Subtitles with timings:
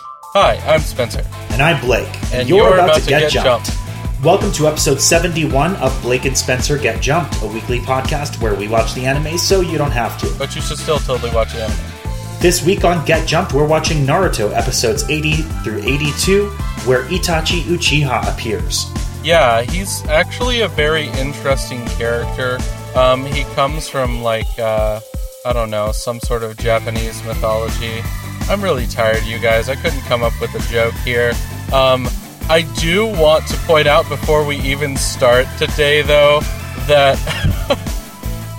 [0.00, 1.24] Hi, I'm Spencer.
[1.50, 2.08] And I'm Blake.
[2.32, 3.70] And you're, about, to, get, jumped.
[4.22, 8.66] Welcome to episode 71 of Blake and Spencer Get Jumped, a weekly podcast where we
[8.66, 10.34] watch the anime so you don't have to.
[10.38, 12.40] But you should still totally watch the anime.
[12.40, 16.48] This week on Get Jumped, we're watching Naruto episodes 80 through 82,
[16.84, 18.86] where Itachi Uchiha appears.
[19.22, 22.58] Yeah, he's actually a very interesting character.
[22.96, 25.00] Um, he comes from, like, uh,
[25.46, 28.02] I don't know, some sort of Japanese mythology.
[28.48, 29.68] I'm really tired, you guys.
[29.68, 31.32] I couldn't come up with a joke here.
[31.72, 32.06] Um,
[32.48, 36.40] I do want to point out before we even start today, though,
[36.86, 37.18] that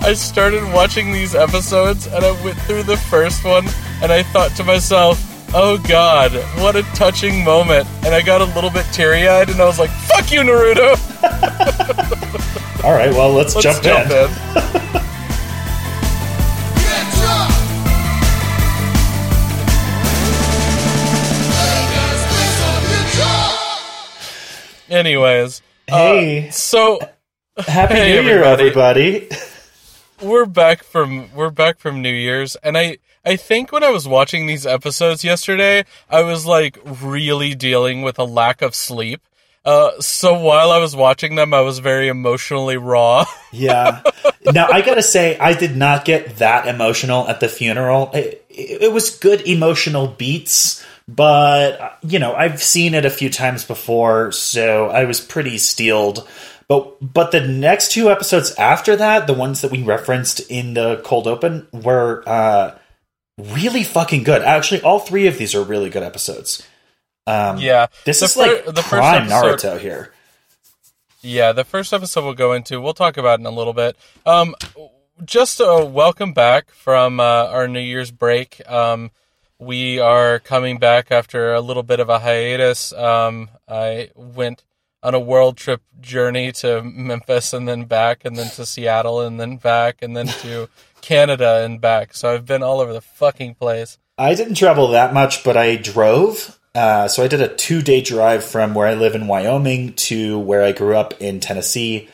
[0.02, 3.66] I started watching these episodes and I went through the first one
[4.02, 5.22] and I thought to myself,
[5.54, 7.86] oh god, what a touching moment.
[8.04, 10.96] And I got a little bit teary eyed and I was like, fuck you, Naruto!
[12.84, 14.96] All right, well, let's, let's jump, jump in.
[14.96, 15.02] in.
[24.88, 27.00] Anyways, uh, hey, uh, so
[27.58, 29.28] happy hey, New Year, everybody.
[29.28, 29.36] everybody.
[30.22, 34.06] we're back from we're back from New Year's, and I I think when I was
[34.06, 39.22] watching these episodes yesterday, I was like really dealing with a lack of sleep.
[39.64, 43.24] Uh, so while I was watching them, I was very emotionally raw.
[43.52, 44.02] yeah.
[44.44, 48.12] Now I gotta say, I did not get that emotional at the funeral.
[48.14, 53.64] It, it was good emotional beats but you know I've seen it a few times
[53.64, 56.28] before, so I was pretty steeled.
[56.68, 61.00] But but the next two episodes after that, the ones that we referenced in the
[61.04, 62.76] cold open, were uh,
[63.38, 64.42] really fucking good.
[64.42, 66.66] Actually, all three of these are really good episodes.
[67.26, 70.12] Um, yeah, this is fir- like the prime episode, Naruto here.
[71.22, 72.80] Yeah, the first episode we'll go into.
[72.80, 73.96] We'll talk about in a little bit.
[74.24, 74.54] Um,
[75.24, 78.60] just a welcome back from uh, our New Year's break.
[78.70, 79.10] Um,
[79.58, 82.92] we are coming back after a little bit of a hiatus.
[82.92, 84.64] Um, I went
[85.02, 89.40] on a world trip journey to Memphis and then back, and then to Seattle and
[89.40, 90.68] then back, and then to
[91.00, 92.14] Canada and back.
[92.14, 93.98] So I've been all over the fucking place.
[94.18, 96.58] I didn't travel that much, but I drove.
[96.74, 100.38] Uh, so I did a two day drive from where I live in Wyoming to
[100.38, 102.08] where I grew up in Tennessee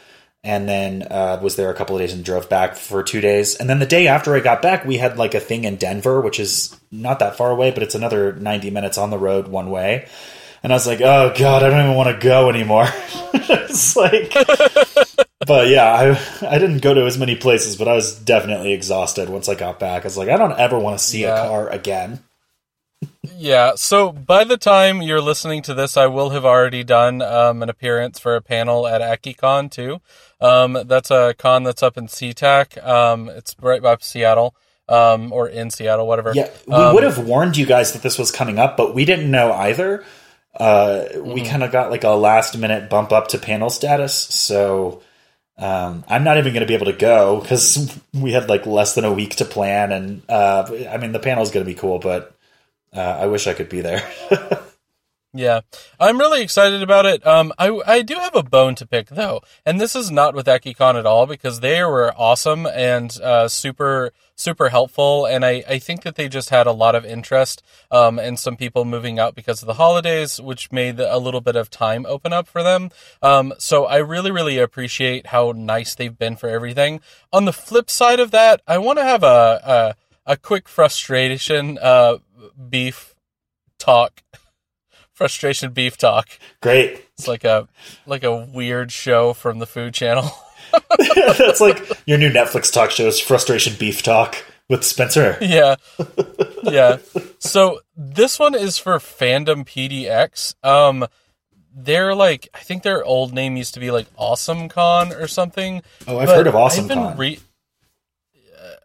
[0.45, 3.55] and then uh, was there a couple of days and drove back for two days.
[3.57, 6.21] And then the day after I got back, we had like a thing in Denver,
[6.21, 9.71] which is not that far away, but it's another 90 minutes on the road one
[9.71, 10.09] way.
[10.63, 12.87] And I was like, oh God, I don't even want to go anymore.
[13.35, 14.33] it's like,
[15.47, 19.29] but yeah, I, I didn't go to as many places, but I was definitely exhausted
[19.29, 20.03] once I got back.
[20.03, 21.45] I was like, I don't ever want to see yeah.
[21.45, 22.23] a car again.
[23.37, 27.63] Yeah, so by the time you're listening to this, I will have already done um,
[27.63, 30.01] an appearance for a panel at AkiCon too.
[30.41, 32.85] Um, that's a con that's up in SeaTac.
[32.85, 34.55] Um, it's right by Seattle,
[34.89, 36.33] um, or in Seattle, whatever.
[36.35, 39.05] Yeah, we um, would have warned you guys that this was coming up, but we
[39.05, 40.05] didn't know either.
[40.55, 41.33] Uh, mm-hmm.
[41.33, 45.03] We kind of got like a last minute bump up to panel status, so
[45.59, 48.95] um, I'm not even going to be able to go because we had like less
[48.95, 51.79] than a week to plan, and uh, I mean the panel is going to be
[51.79, 52.37] cool, but
[52.95, 54.03] uh, I wish I could be there.
[55.35, 55.63] Yeah,
[55.99, 57.27] I'm really excited about it.
[57.27, 60.45] Um, I I do have a bone to pick though, and this is not with
[60.45, 65.79] AkiCon at all because they were awesome and uh, super super helpful, and I I
[65.79, 69.35] think that they just had a lot of interest um, and some people moving out
[69.35, 72.91] because of the holidays, which made a little bit of time open up for them.
[73.23, 77.01] Um, so I really really appreciate how nice they've been for everything.
[77.33, 81.79] On the flip side of that, I want to have a, a a quick frustration
[81.81, 82.19] uh,
[82.69, 83.15] beef
[83.79, 84.23] talk
[85.13, 86.29] frustration beef talk.
[86.61, 87.05] Great.
[87.19, 87.69] It's like a
[88.07, 90.31] like a weird show from the Food Channel.
[91.39, 94.37] That's like your new Netflix talk show is Frustration Beef Talk
[94.69, 95.37] with Spencer.
[95.41, 95.77] Yeah.
[96.63, 96.99] Yeah.
[97.39, 100.55] So this one is for Fandom PDX.
[100.63, 101.07] Um
[101.75, 105.83] they're like I think their old name used to be like Awesome Con or something.
[106.07, 107.17] Oh, I've heard of Awesome Con.
[107.17, 107.41] Re-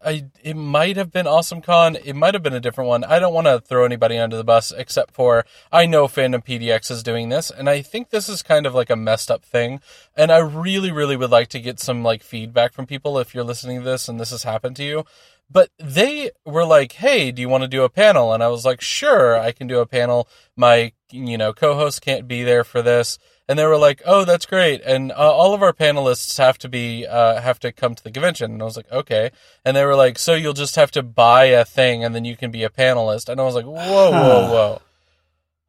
[0.07, 1.97] I it might have been Awesome Con.
[1.97, 3.03] It might have been a different one.
[3.03, 6.89] I don't want to throw anybody under the bus except for I know Fandom PDX
[6.89, 9.81] is doing this, and I think this is kind of like a messed up thing.
[10.15, 13.43] And I really, really would like to get some like feedback from people if you're
[13.43, 15.03] listening to this and this has happened to you.
[15.49, 18.65] But they were like, "Hey, do you want to do a panel?" And I was
[18.65, 20.27] like, "Sure, I can do a panel.
[20.55, 23.17] My you know co-host can't be there for this."
[23.47, 26.69] and they were like, "Oh, that's great!" And uh, all of our panelists have to
[26.69, 28.51] be uh, have to come to the convention.
[28.51, 29.31] And I was like, "Okay."
[29.63, 32.35] And they were like, "So you'll just have to buy a thing, and then you
[32.35, 34.81] can be a panelist." And I was like, "Whoa, whoa, whoa!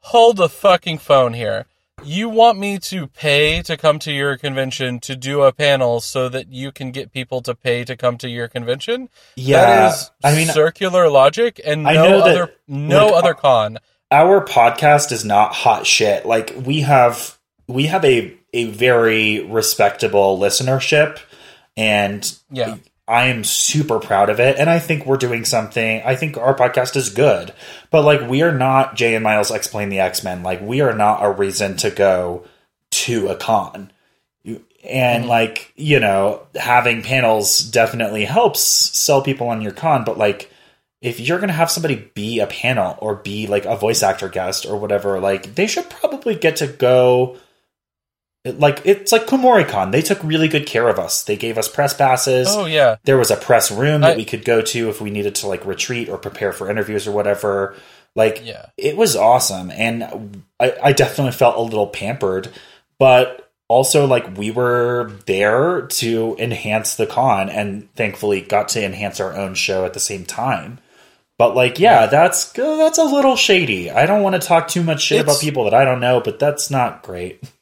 [0.01, 1.67] Hold the fucking phone here."
[2.05, 6.29] You want me to pay to come to your convention to do a panel so
[6.29, 9.09] that you can get people to pay to come to your convention?
[9.37, 13.79] Yeah, that is I mean circular logic and no other no like, other con
[14.11, 16.27] our podcast is not hot shit.
[16.27, 21.19] Like we have we have a a very respectable listenership
[21.77, 22.77] and Yeah.
[23.09, 26.55] I am super proud of it and I think we're doing something I think our
[26.55, 27.53] podcast is good.
[27.91, 30.43] But like we are not Jay and Miles explain the X-Men.
[30.43, 32.45] Like we are not a reason to go
[32.91, 33.91] to a con.
[34.85, 35.29] And mm-hmm.
[35.29, 40.51] like, you know, having panels definitely helps sell people on your con, but like
[41.01, 44.29] if you're going to have somebody be a panel or be like a voice actor
[44.29, 47.37] guest or whatever, like they should probably get to go.
[48.53, 49.93] Like it's like KumoriCon.
[49.93, 51.25] They took really good care of us.
[51.25, 52.49] They gave us press passes.
[52.51, 52.97] Oh yeah.
[53.05, 55.47] There was a press room that I- we could go to if we needed to
[55.49, 57.75] like retreat or prepare for interviews or whatever.
[58.15, 58.67] Like Yeah.
[58.77, 62.49] it was awesome, and I, I definitely felt a little pampered,
[62.99, 69.21] but also like we were there to enhance the con, and thankfully got to enhance
[69.21, 70.79] our own show at the same time.
[71.39, 73.91] But like, yeah, that's that's a little shady.
[73.93, 76.41] I don't want to talk too much shit about people that I don't know, but
[76.41, 77.41] that's not great.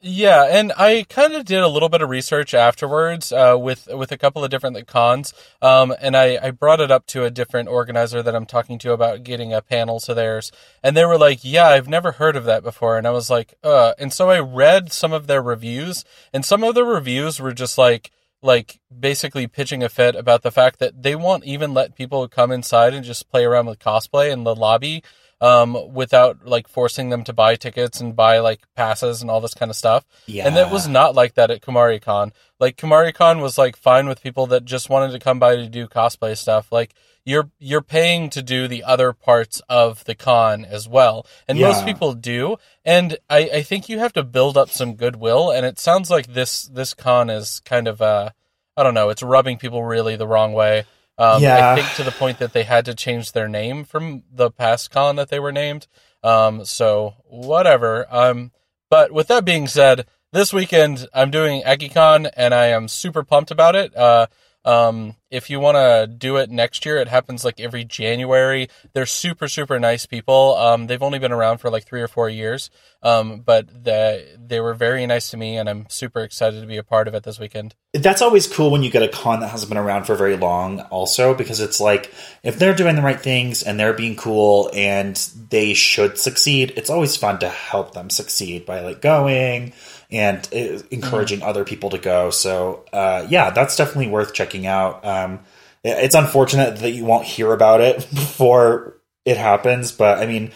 [0.00, 4.12] Yeah, and I kind of did a little bit of research afterwards uh, with with
[4.12, 7.30] a couple of different like, cons, um, and I, I brought it up to a
[7.30, 10.52] different organizer that I'm talking to about getting a panel to theirs,
[10.84, 13.54] and they were like, "Yeah, I've never heard of that before," and I was like,
[13.64, 17.52] "Uh," and so I read some of their reviews, and some of the reviews were
[17.52, 21.96] just like like basically pitching a fit about the fact that they won't even let
[21.96, 25.02] people come inside and just play around with cosplay in the lobby
[25.40, 29.54] um, without like forcing them to buy tickets and buy like passes and all this
[29.54, 30.04] kind of stuff.
[30.26, 32.32] Yeah, And that was not like that at KumoriCon.
[32.58, 35.86] Like KumoriCon was like fine with people that just wanted to come by to do
[35.86, 36.72] cosplay stuff.
[36.72, 36.94] Like
[37.24, 41.26] you're you're paying to do the other parts of the con as well.
[41.46, 42.56] And most people do.
[42.84, 46.26] And I, I think you have to build up some goodwill and it sounds like
[46.26, 48.30] this this con is kind of uh
[48.76, 50.84] I don't know, it's rubbing people really the wrong way.
[51.18, 51.72] Um, Yeah.
[51.72, 54.90] I think to the point that they had to change their name from the past
[54.90, 55.86] con that they were named.
[56.22, 58.06] Um, so whatever.
[58.10, 58.52] Um,
[58.88, 63.50] but with that being said, this weekend I'm doing AkiCon and I am super pumped
[63.50, 63.96] about it.
[63.96, 64.26] Uh,
[64.64, 68.68] um, if you want to do it next year, it happens like every January.
[68.92, 70.56] They're super, super nice people.
[70.56, 72.70] Um, they've only been around for like three or four years.
[73.02, 76.78] Um, but the, they were very nice to me and I'm super excited to be
[76.78, 77.74] a part of it this weekend.
[77.92, 80.80] that's always cool when you get a con that hasn't been around for very long
[80.80, 85.16] also because it's like if they're doing the right things and they're being cool and
[85.50, 89.72] they should succeed it's always fun to help them succeed by like going
[90.10, 95.04] and uh, encouraging other people to go so uh, yeah that's definitely worth checking out
[95.04, 95.40] um, Um,
[95.84, 98.94] it- it's unfortunate that you won't hear about it before
[99.24, 100.50] it happens but i mean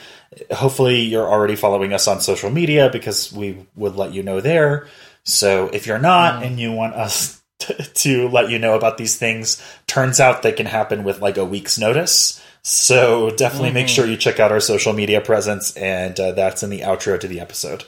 [0.51, 4.87] hopefully you're already following us on social media because we would let you know there
[5.25, 6.47] so if you're not mm.
[6.47, 10.53] and you want us to, to let you know about these things, turns out they
[10.53, 12.43] can happen with like a week's notice.
[12.63, 13.95] So definitely make mm-hmm.
[13.95, 17.27] sure you check out our social media presence, and uh, that's in the outro to
[17.27, 17.85] the episode.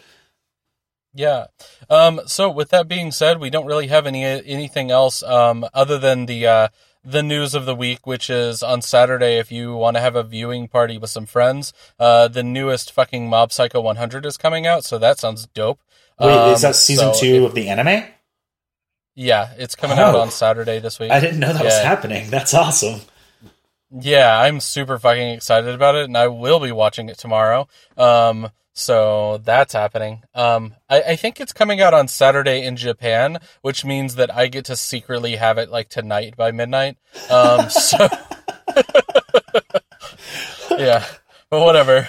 [1.15, 1.47] Yeah.
[1.89, 5.97] Um, so with that being said, we don't really have any anything else um, other
[5.99, 6.69] than the uh,
[7.05, 9.39] the news of the week, which is on Saturday.
[9.39, 13.29] If you want to have a viewing party with some friends, uh, the newest fucking
[13.29, 15.81] Mob Psycho 100 is coming out, so that sounds dope.
[16.19, 18.05] Wait, is Um, that season so two if- of the anime?
[19.15, 20.21] yeah, it's coming out Oh.
[20.21, 21.11] on Saturday this week.
[21.13, 22.31] I didn't know that was happening.
[22.31, 23.03] That's awesome.
[23.97, 27.69] Yeah, I'm super fucking excited about it, and I will be watching it tomorrow.
[27.97, 30.25] Um, so that's happening.
[30.34, 34.49] Um, I, I think it's coming out on Saturday in Japan, which means that I
[34.49, 36.99] get to secretly have it like tonight by midnight.
[37.31, 38.08] Um, so
[40.70, 41.05] yeah,
[41.51, 42.08] but whatever.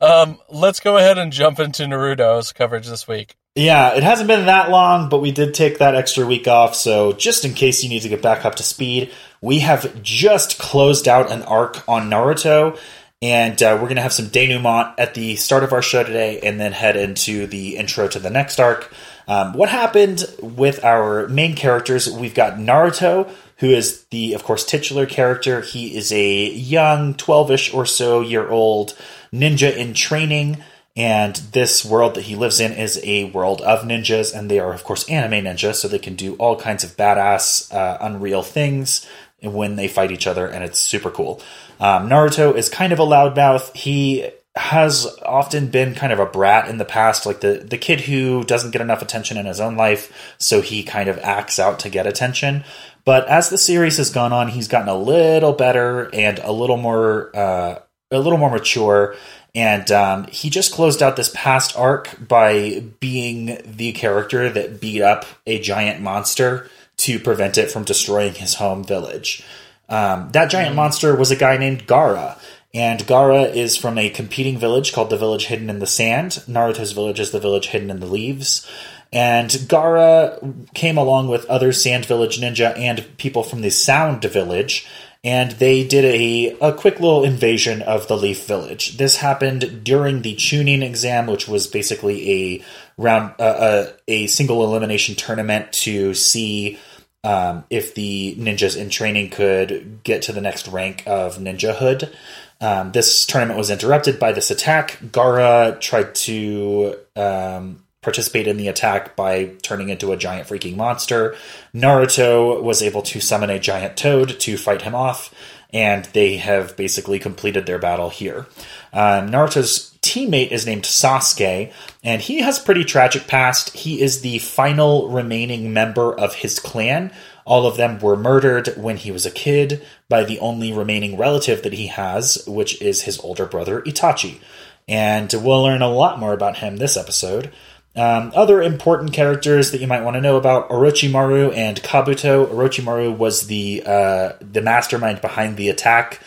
[0.00, 3.36] Um, let's go ahead and jump into Naruto's coverage this week.
[3.54, 6.74] Yeah, it hasn't been that long, but we did take that extra week off.
[6.74, 9.12] So, just in case you need to get back up to speed,
[9.42, 12.78] we have just closed out an arc on Naruto,
[13.22, 16.40] and uh, we're going to have some denouement at the start of our show today,
[16.40, 18.92] and then head into the intro to the next arc.
[19.28, 22.10] Um, what happened with our main characters?
[22.10, 25.60] We've got Naruto, who is the, of course, titular character.
[25.60, 28.98] He is a young, 12 ish or so year old
[29.32, 30.62] ninja in training.
[30.94, 34.74] And this world that he lives in is a world of ninjas, and they are,
[34.74, 39.06] of course, anime ninjas, so they can do all kinds of badass, uh, unreal things
[39.42, 41.42] when they fight each other, and it's super cool.
[41.80, 43.74] Um, Naruto is kind of a loudmouth.
[43.76, 48.02] He has often been kind of a brat in the past, like the, the kid
[48.02, 51.78] who doesn't get enough attention in his own life, so he kind of acts out
[51.80, 52.64] to get attention.
[53.04, 56.76] But as the series has gone on, he's gotten a little better and a little
[56.76, 57.78] more uh,
[58.10, 59.16] a little more mature.
[59.54, 65.02] And um, he just closed out this past arc by being the character that beat
[65.02, 66.70] up a giant monster
[67.02, 69.44] to prevent it from destroying his home village.
[69.88, 72.38] Um, that giant monster was a guy named Gaara.
[72.74, 76.42] And Gaara is from a competing village called the Village Hidden in the Sand.
[76.48, 78.66] Naruto's village is the Village Hidden in the Leaves.
[79.12, 84.86] And Gaara came along with other Sand Village ninja and people from the Sound Village,
[85.22, 88.96] and they did a, a quick little invasion of the Leaf Village.
[88.96, 92.64] This happened during the Chunin exam, which was basically a
[92.96, 96.78] round uh, a, a single elimination tournament to see
[97.24, 102.12] um, if the ninjas in training could get to the next rank of ninjahood.
[102.60, 104.98] Um, this tournament was interrupted by this attack.
[105.02, 111.36] Gaara tried to um, participate in the attack by turning into a giant freaking monster.
[111.74, 115.34] Naruto was able to summon a giant toad to fight him off,
[115.72, 118.46] and they have basically completed their battle here.
[118.92, 123.74] Um, Naruto's teammate is named Sasuke, and he has a pretty tragic past.
[123.74, 127.12] He is the final remaining member of his clan.
[127.44, 131.62] All of them were murdered when he was a kid by the only remaining relative
[131.62, 134.40] that he has, which is his older brother Itachi.
[134.88, 137.52] And we'll learn a lot more about him this episode.
[137.94, 142.46] Um, other important characters that you might want to know about Orochimaru and Kabuto.
[142.46, 146.20] Orochimaru was the uh, the mastermind behind the attack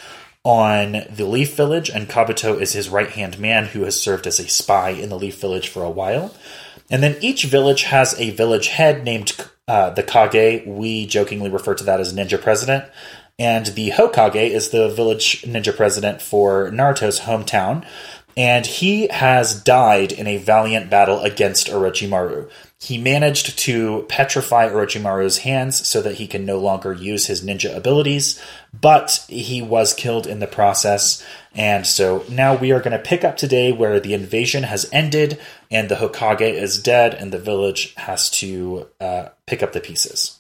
[0.45, 4.39] on the Leaf Village, and Kabuto is his right hand man who has served as
[4.39, 6.33] a spy in the Leaf Village for a while.
[6.89, 9.35] And then each village has a village head named
[9.67, 10.65] uh, the Kage.
[10.67, 12.85] We jokingly refer to that as Ninja President.
[13.39, 17.83] And the Hokage is the village ninja president for Naruto's hometown
[18.37, 22.49] and he has died in a valiant battle against Orochimaru.
[22.79, 27.75] He managed to petrify Orochimaru's hands so that he can no longer use his ninja
[27.75, 28.41] abilities,
[28.81, 31.23] but he was killed in the process.
[31.53, 35.39] And so now we are going to pick up today where the invasion has ended
[35.71, 40.39] and the Hokage is dead and the village has to uh, pick up the pieces.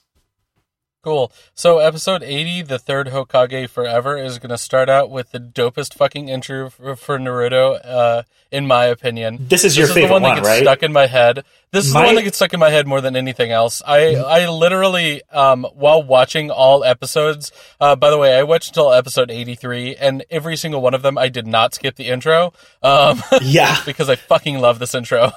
[1.05, 1.31] Cool.
[1.53, 5.93] So episode 80, the third Hokage forever, is going to start out with the dopest
[5.93, 9.37] fucking intro for, for Naruto, uh, in my opinion.
[9.39, 10.61] This is your this favorite is the one, one, that gets right?
[10.63, 11.43] stuck in my head.
[11.71, 13.83] This is My- the one that gets stuck in my head more than anything else.
[13.85, 18.91] I, I literally, um, while watching all episodes, uh, by the way, I watched until
[18.91, 23.21] episode 83, and every single one of them, I did not skip the intro, um,
[23.43, 23.77] Yeah.
[23.85, 25.25] because I fucking love this intro.
[25.25, 25.31] Uh,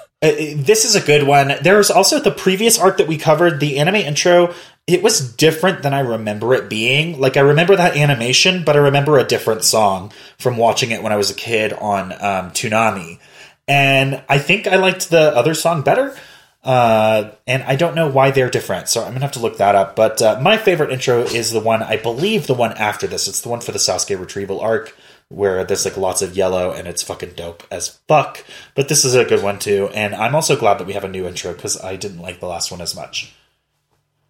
[0.56, 1.52] this is a good one.
[1.60, 4.54] There's also the previous arc that we covered, the anime intro.
[4.88, 7.20] It was different than I remember it being.
[7.20, 11.12] Like I remember that animation, but I remember a different song from watching it when
[11.12, 13.18] I was a kid on um, Toonami.
[13.68, 16.16] And I think I liked the other song better.
[16.64, 19.74] Uh, and I don't know why they're different, so I'm gonna have to look that
[19.74, 19.94] up.
[19.94, 23.28] But uh, my favorite intro is the one I believe the one after this.
[23.28, 24.96] It's the one for the Sasuke retrieval arc
[25.28, 28.42] where there's like lots of yellow and it's fucking dope as fuck.
[28.74, 31.08] But this is a good one too, and I'm also glad that we have a
[31.08, 33.34] new intro because I didn't like the last one as much.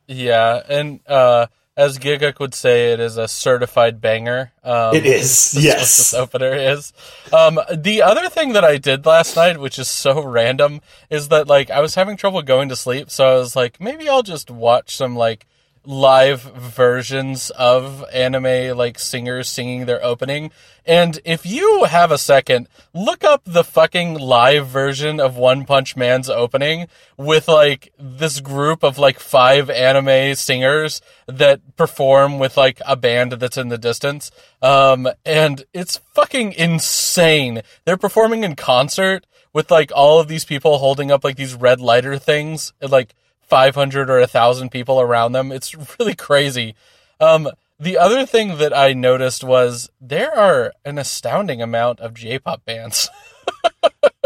[0.09, 1.47] Yeah, and, uh,
[1.77, 4.51] as Gigguk would say, it is a certified banger.
[4.65, 5.97] Um, It is, yes.
[5.97, 6.93] this opener is.
[7.33, 11.47] Um, the other thing that I did last night, which is so random, is that
[11.47, 14.51] like I was having trouble going to sleep, so I was like, maybe I'll just
[14.51, 15.47] watch some like
[15.89, 20.51] live versions of anime like singers singing their opening.
[20.85, 25.97] And if you have a second, look up the fucking live version of One Punch
[25.97, 32.83] Man's opening with like this group of like five anime singers that perform with like
[32.87, 34.31] a band that's in the distance.
[34.61, 37.63] Um, and it's fucking insane.
[37.87, 41.81] They're performing in concert with like all of these people holding up like these red
[41.81, 43.15] lighter things like
[43.49, 45.53] 500 or 1000 people around them.
[45.53, 46.75] It's really crazy.
[47.21, 47.49] Um,
[47.81, 53.09] the other thing that I noticed was there are an astounding amount of J-pop bands.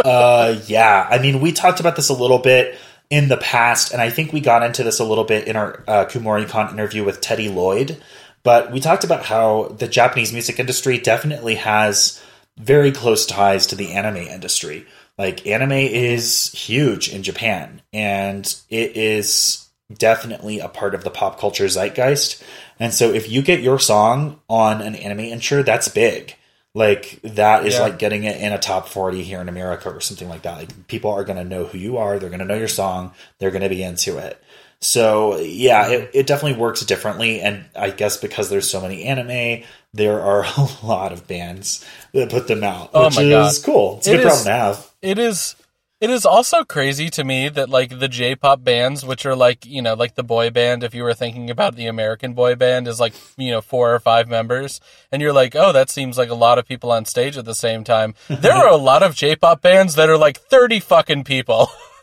[0.04, 2.76] Uh, yeah, I mean, we talked about this a little bit
[3.08, 5.84] in the past, and I think we got into this a little bit in our
[5.86, 8.02] uh, KumoriCon interview with Teddy Lloyd.
[8.42, 12.20] But we talked about how the Japanese music industry definitely has
[12.58, 14.86] very close ties to the anime industry.
[15.22, 21.38] Like, anime is huge in Japan, and it is definitely a part of the pop
[21.38, 22.42] culture zeitgeist.
[22.80, 26.34] And so, if you get your song on an anime intro, that's big.
[26.74, 27.82] Like that is Yeah.
[27.82, 30.56] like getting it in a top 40 here in America or something like that.
[30.56, 32.18] Like people are going to know who you are.
[32.18, 33.12] They're going to know your song.
[33.38, 34.42] They're going to be into it.
[34.80, 35.92] So yeah, mm-hmm.
[35.92, 37.40] it, it definitely works differently.
[37.40, 39.64] And I guess because there's so many anime,
[39.94, 43.64] there are a lot of bands that put them out, Oh which is God.
[43.64, 43.96] cool.
[43.98, 44.90] It's a It good is- problem to have.
[45.02, 45.56] it is
[46.00, 49.80] it is also crazy to me that like the J-pop bands which are like, you
[49.80, 52.98] know, like the boy band if you were thinking about the American boy band is
[52.98, 54.80] like, you know, four or five members
[55.12, 57.54] and you're like, "Oh, that seems like a lot of people on stage at the
[57.54, 61.68] same time." There are a lot of J-pop bands that are like 30 fucking people.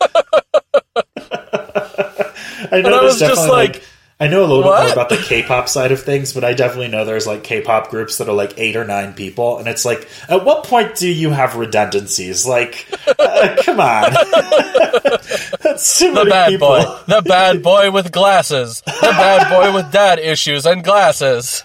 [2.72, 3.84] I know I was just like- like,
[4.20, 6.88] I know a little bit more about the K-pop side of things, but I definitely
[6.88, 10.06] know there's like K-pop groups that are like eight or nine people, and it's like,
[10.28, 12.46] at what point do you have redundancies?
[12.46, 12.86] Like,
[13.18, 14.12] uh, come on,
[15.62, 16.68] that's too The many bad people.
[16.68, 16.82] boy.
[17.06, 18.82] The bad boy with glasses.
[18.84, 21.64] The bad boy with dad issues and glasses.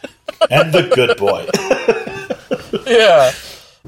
[0.49, 1.45] and the good boy.
[2.87, 3.31] yeah.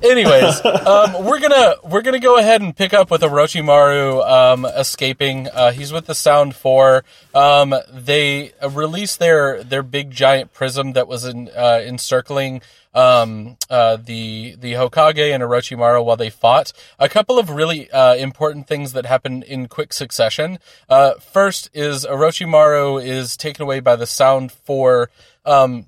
[0.03, 5.47] Anyways, um, we're gonna we're gonna go ahead and pick up with Orochimaru um, escaping.
[5.47, 7.03] Uh, he's with the Sound Four.
[7.33, 12.61] Um, they released their their big giant prism that was in, uh, encircling
[12.93, 16.73] um, uh, the the Hokage and Orochimaru while they fought.
[16.99, 20.59] A couple of really uh, important things that happened in quick succession.
[20.87, 25.09] Uh, first is Orochimaru is taken away by the Sound Four.
[25.43, 25.87] Um,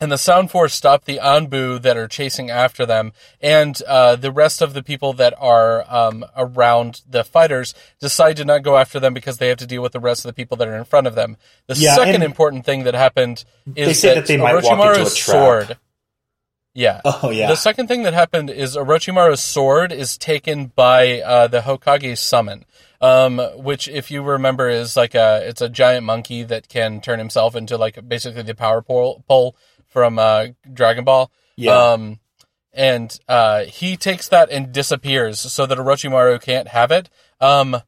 [0.00, 4.30] and the Sound Force stop the Anbu that are chasing after them, and uh, the
[4.30, 9.00] rest of the people that are um, around the fighters decide to not go after
[9.00, 10.84] them because they have to deal with the rest of the people that are in
[10.84, 11.36] front of them.
[11.66, 15.22] The Yeah, second important thing that happened is that they might walk into a Orochimaru's
[15.22, 15.78] sword.
[16.74, 17.00] Yeah.
[17.22, 21.60] Oh yeah, The second thing that happened is Orochimaru's sword is taken by uh, the
[21.60, 22.66] Hokage summon,
[23.00, 27.18] um, which, if you remember, is like a it's a giant monkey that can turn
[27.18, 29.56] himself into like basically the power pole, pole
[29.96, 31.30] from uh, Dragon Ball.
[31.56, 31.92] Yeah.
[31.92, 32.20] Um,
[32.74, 37.08] and uh, he takes that and disappears so that Orochimaru can't have it.
[37.40, 37.78] Um,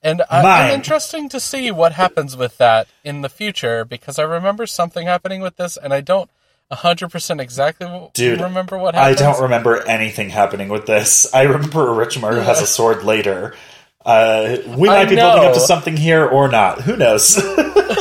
[0.00, 4.22] and I, I'm interesting to see what happens with that in the future because I
[4.22, 6.30] remember something happening with this, and I don't
[6.70, 9.18] 100% exactly Dude, remember what happened.
[9.18, 11.34] I don't remember anything happening with this.
[11.34, 13.56] I remember Orochimaru has a sword later.
[14.04, 16.82] Uh, we I might be building up to something here or not.
[16.82, 17.36] Who knows?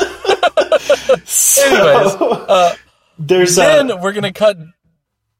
[1.25, 2.75] So, Anyways, uh,
[3.19, 4.57] there's then uh, we're gonna cut.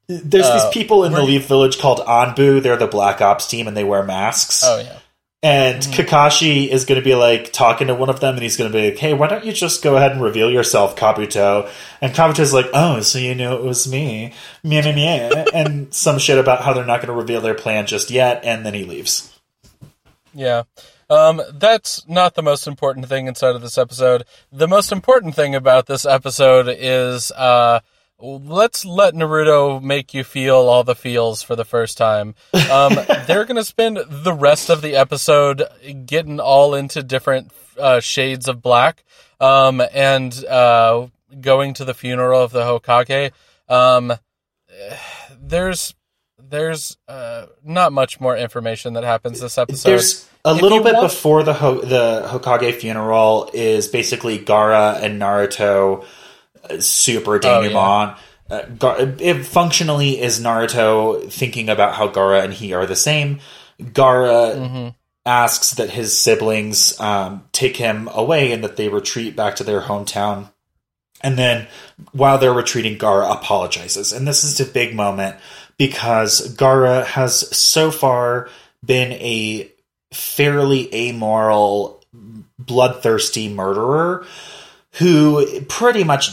[0.08, 2.62] there's uh, these people in the Leaf Village called Anbu.
[2.62, 4.62] They're the Black Ops team, and they wear masks.
[4.64, 4.98] Oh yeah,
[5.42, 8.70] And Kakashi is going to be like talking to one of them, and he's going
[8.70, 11.68] to be like, "Hey, why don't you just go ahead and reveal yourself, Kabuto?"
[12.00, 16.18] And Kabuto's like, "Oh, so you knew it was me, meh meh meh," and some
[16.18, 18.84] shit about how they're not going to reveal their plan just yet, and then he
[18.84, 19.32] leaves.
[20.32, 20.62] yeah.
[21.08, 24.24] Um, that's not the most important thing inside of this episode.
[24.50, 27.80] The most important thing about this episode is uh,
[28.18, 32.34] let's let Naruto make you feel all the feels for the first time.
[32.70, 32.94] Um,
[33.26, 35.62] they're gonna spend the rest of the episode
[36.06, 39.04] getting all into different uh, shades of black,
[39.40, 41.06] um, and uh,
[41.40, 43.32] going to the funeral of the Hokage.
[43.68, 44.12] Um,
[45.40, 45.94] there's
[46.48, 49.88] there's uh, not much more information that happens this episode.
[49.88, 55.02] There's a If little bit want- before the Ho- the Hokage funeral is basically Gaara
[55.02, 56.04] and Naruto
[56.70, 58.16] uh, super denouement.
[58.48, 63.40] Uh, Gar- it functionally is Naruto thinking about how Gaara and he are the same.
[63.82, 64.88] Gaara Mm-hmm.
[65.24, 69.80] asks that his siblings um, take him away and that they retreat back to their
[69.82, 70.50] hometown.
[71.22, 71.66] And then
[72.12, 74.12] while they're retreating, Gaara apologizes.
[74.12, 75.36] And this is a big moment
[75.78, 78.48] because Gaara has so far
[78.84, 79.70] been a
[80.12, 82.02] fairly amoral,
[82.58, 84.24] bloodthirsty murderer
[84.92, 86.30] who pretty much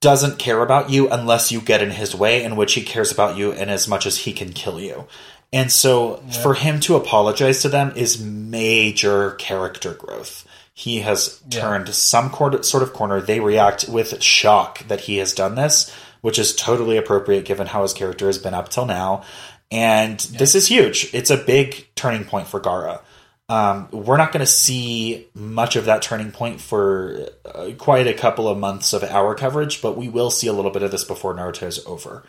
[0.00, 3.36] doesn't care about you unless you get in his way, in which he cares about
[3.36, 5.06] you in as much as he can kill you.
[5.52, 10.46] And so for him to apologize to them is major character growth.
[10.74, 11.60] He has Yeah.
[11.60, 12.30] turned some
[12.62, 13.20] sort of corner.
[13.20, 17.82] They react with shock that he has done this, which is totally appropriate given how
[17.82, 19.24] his character has been up till now.
[19.70, 21.10] And this is huge.
[21.12, 23.00] It's a big turning point for Gaara.
[23.48, 28.14] Um, we're not going to see much of that turning point for uh, quite a
[28.14, 31.04] couple of months of our coverage, but we will see a little bit of this
[31.04, 32.24] before Naruto is over.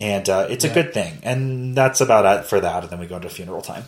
[0.00, 1.18] And uh, it's a good thing.
[1.22, 2.82] And that's about it for that.
[2.82, 3.84] And then we go into funeral time.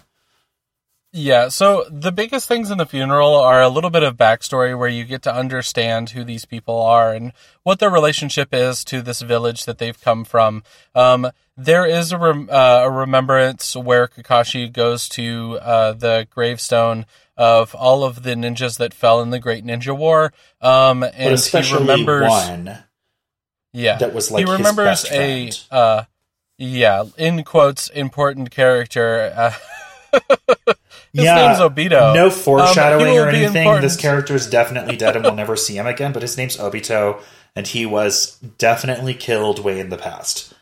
[1.16, 4.88] Yeah, so the biggest things in the funeral are a little bit of backstory where
[4.88, 9.22] you get to understand who these people are and what their relationship is to this
[9.22, 10.64] village that they've come from.
[10.92, 17.06] Um, there is a, rem- uh, a remembrance where Kakashi goes to uh, the gravestone
[17.36, 21.38] of all of the ninjas that fell in the Great Ninja War, um, But and
[21.38, 22.28] he remembers.
[22.28, 22.78] one
[23.72, 26.04] Yeah, that was like he his remembers best a uh,
[26.58, 29.52] yeah, in quotes, important character.
[31.14, 32.12] His yeah, name's Obito.
[32.12, 33.80] No Um, foreshadowing will or anything.
[33.80, 36.12] This character is definitely dead, and we'll never see him again.
[36.12, 37.22] But his name's Obito,
[37.54, 40.54] and he was definitely killed way in the past.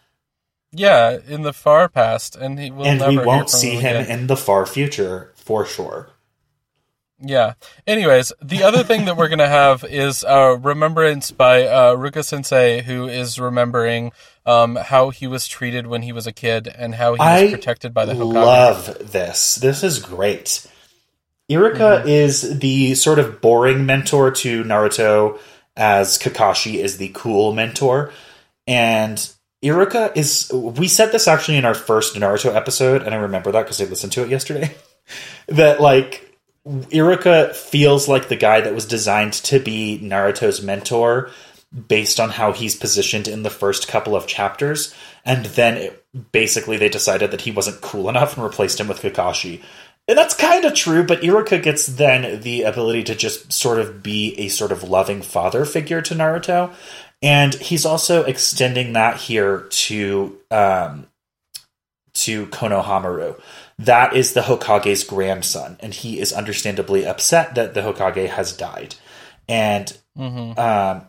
[0.71, 4.21] Yeah, in the far past, and he will and never we won't see him again.
[4.21, 6.11] in the far future for sure.
[7.25, 7.55] Yeah.
[7.87, 12.83] Anyways, the other thing that we're gonna have is a remembrance by uh, Ruka Sensei,
[12.83, 14.13] who is remembering
[14.47, 17.51] um, how he was treated when he was a kid and how he was I
[17.51, 18.37] protected by the Hokage.
[18.37, 19.57] I love this.
[19.57, 20.67] This is great.
[21.51, 22.09] Iruka Mm-hmm.
[22.09, 25.39] is the sort of boring mentor to Naruto
[25.77, 28.11] as Kakashi is the cool mentor.
[28.67, 29.19] And
[29.63, 30.51] Iruka is.
[30.53, 33.85] We said this actually in our first Naruto episode, and I remember that because I
[33.85, 34.75] listened to it yesterday.
[35.47, 41.31] that, like, Iruka feels like the guy that was designed to be Naruto's mentor
[41.89, 44.95] based on how he's positioned in the first couple of chapters.
[45.25, 49.01] And then it, basically they decided that he wasn't cool enough and replaced him with
[49.01, 49.63] Kakashi.
[50.09, 54.03] And that's kind of true, but Iruka gets then the ability to just sort of
[54.03, 56.75] be a sort of loving father figure to Naruto.
[57.23, 61.07] And he's also extending that here to um,
[62.15, 63.41] to Konohamaru.
[63.79, 68.97] That is the Hokage's grandson, and he is understandably upset that the Hokage has died.
[69.49, 70.59] And Mm-hmm.
[70.61, 71.07] um,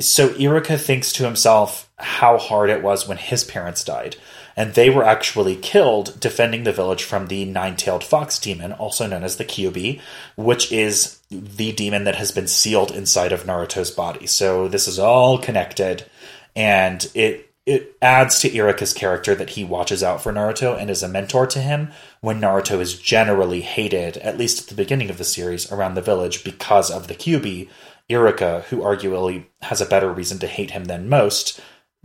[0.00, 4.16] so Iruka thinks to himself how hard it was when his parents died.
[4.56, 9.06] And they were actually killed defending the village from the nine tailed fox demon, also
[9.06, 10.00] known as the Kyubi,
[10.36, 14.26] which is the demon that has been sealed inside of Naruto's body.
[14.26, 16.08] So this is all connected,
[16.54, 21.02] and it it adds to Iruka's character that he watches out for Naruto and is
[21.02, 25.16] a mentor to him when Naruto is generally hated, at least at the beginning of
[25.16, 27.70] the series, around the village because of the Kyubi.
[28.10, 31.60] Iruka, who arguably has a better reason to hate him than most,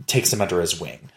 [0.06, 1.10] takes him under his wing.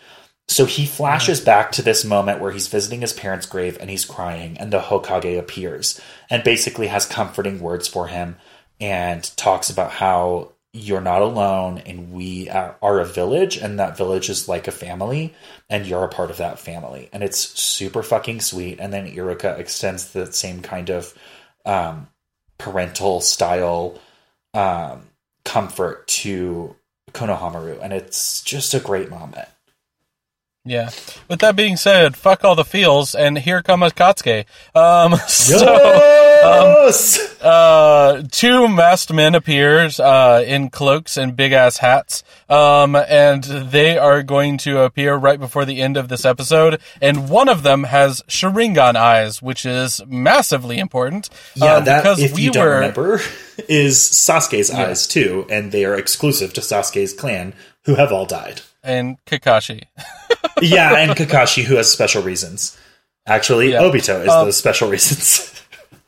[0.47, 4.05] So he flashes back to this moment where he's visiting his parents' grave and he's
[4.05, 8.35] crying, and the Hokage appears and basically has comforting words for him
[8.79, 14.27] and talks about how you're not alone and we are, a village and that village
[14.27, 15.31] is like a family
[15.69, 17.09] and you're a part of that family.
[17.13, 18.79] And it's super fucking sweet.
[18.79, 21.13] And then Iruka extends the same kind of
[21.63, 22.07] um,
[22.57, 23.99] parental style
[24.53, 25.09] um,
[25.45, 26.75] comfort to
[27.11, 27.79] Konohamaru.
[27.81, 29.49] And it's just a great moment.
[30.65, 30.91] Yeah.
[31.27, 34.45] With that being said, fuck all the feels, and here comes Katsuke.
[34.73, 35.65] Um, so,
[36.43, 37.41] Yes!
[37.41, 43.97] uh, two masked men appears uh, in cloaks and big ass hats, um, and they
[43.97, 46.79] are going to appear right before the end of this episode.
[47.01, 51.29] And one of them has Sharingan eyes, which is massively important.
[51.56, 53.19] yeah, um, that, because if we you don't were remember,
[53.69, 57.53] is Sasuke's eyes too, and they are exclusive to Sasuke's clan,
[57.86, 58.62] who have all died.
[58.84, 59.84] and Kakashi.
[60.62, 62.77] yeah, and Kakashi, who has special reasons.
[63.25, 63.82] Actually, Yeah.
[63.82, 65.49] Obito is Um, the special reasons.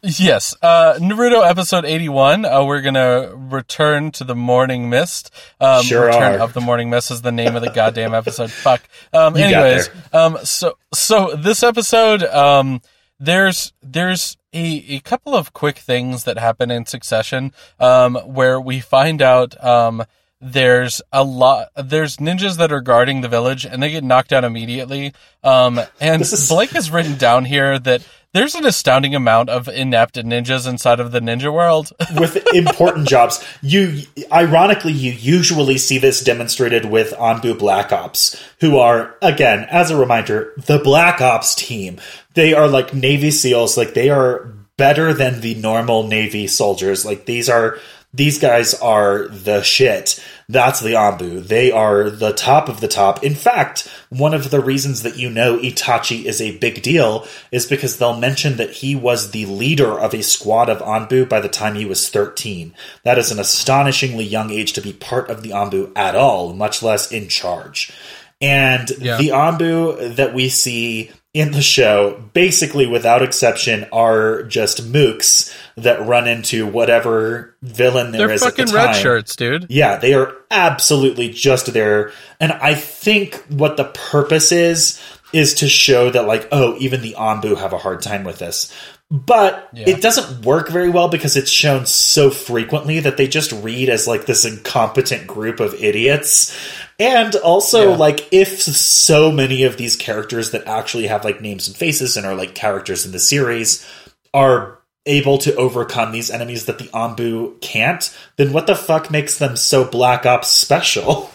[0.08, 5.32] Yes, uh, Naruto episode 81, uh, we're gonna return to the Morning Mist.
[5.60, 6.44] Um, Sure return are.
[6.44, 8.52] of the Morning Mist is the name of the goddamn episode.
[8.52, 8.84] Fuck.
[9.12, 12.82] Um, anyways, um, so, so this episode, um,
[13.20, 18.82] there's, there's a, a couple of quick things that happen in succession, um, where we
[18.82, 20.04] find out, um,
[20.42, 24.44] there's a lot there's ninjas that are guarding the village and they get knocked down
[24.44, 29.70] immediately um and is- blake has written down here that there's an astounding amount of
[29.70, 33.42] inept ninjas inside of the ninja world with important jobs.
[33.62, 39.90] You, ironically, you usually see this demonstrated with Anbu Black Ops, who are, again, as
[39.90, 41.98] a reminder, the Black Ops team.
[42.34, 43.78] They are like Navy SEALs.
[43.78, 47.06] Like they are better than the normal Navy soldiers.
[47.06, 47.80] Like these are.
[48.16, 50.24] These guys are the shit.
[50.48, 51.46] That's the Anbu.
[51.48, 53.24] They are the top of the top.
[53.24, 57.66] In fact, one of the reasons that you know Itachi is a big deal is
[57.66, 61.50] because they'll mention that he was the leader of a squad of Anbu by the
[61.50, 62.74] time he was 13.
[63.04, 66.82] That is an astonishingly young age to be part of the Anbu at all, much
[66.84, 67.92] less in charge.
[68.40, 69.18] And Yeah.
[69.18, 76.06] the Anbu that we see in the show, basically without exception, are just mooks that
[76.08, 78.88] run into whatever villain there they're is at the fucking time.
[78.88, 82.12] red shirts dude Yeah, they are absolutely just there.
[82.40, 85.02] And I think what the purpose is,
[85.34, 88.72] is to show that, like, oh, even the Anbu have a hard time with this.
[89.12, 89.90] But Yeah.
[89.90, 94.08] it doesn't work very well because it's shown so frequently that they just read as,
[94.08, 96.56] like, this incompetent group of idiots.
[97.00, 97.98] And also, Yeah.
[97.98, 102.26] like, if so many of these characters that actually have, like, names and faces and
[102.26, 103.86] are, like, characters in the series
[104.34, 109.38] are able to overcome these enemies that the Anbu can't, then what the fuck makes
[109.38, 111.30] them so Black Ops special?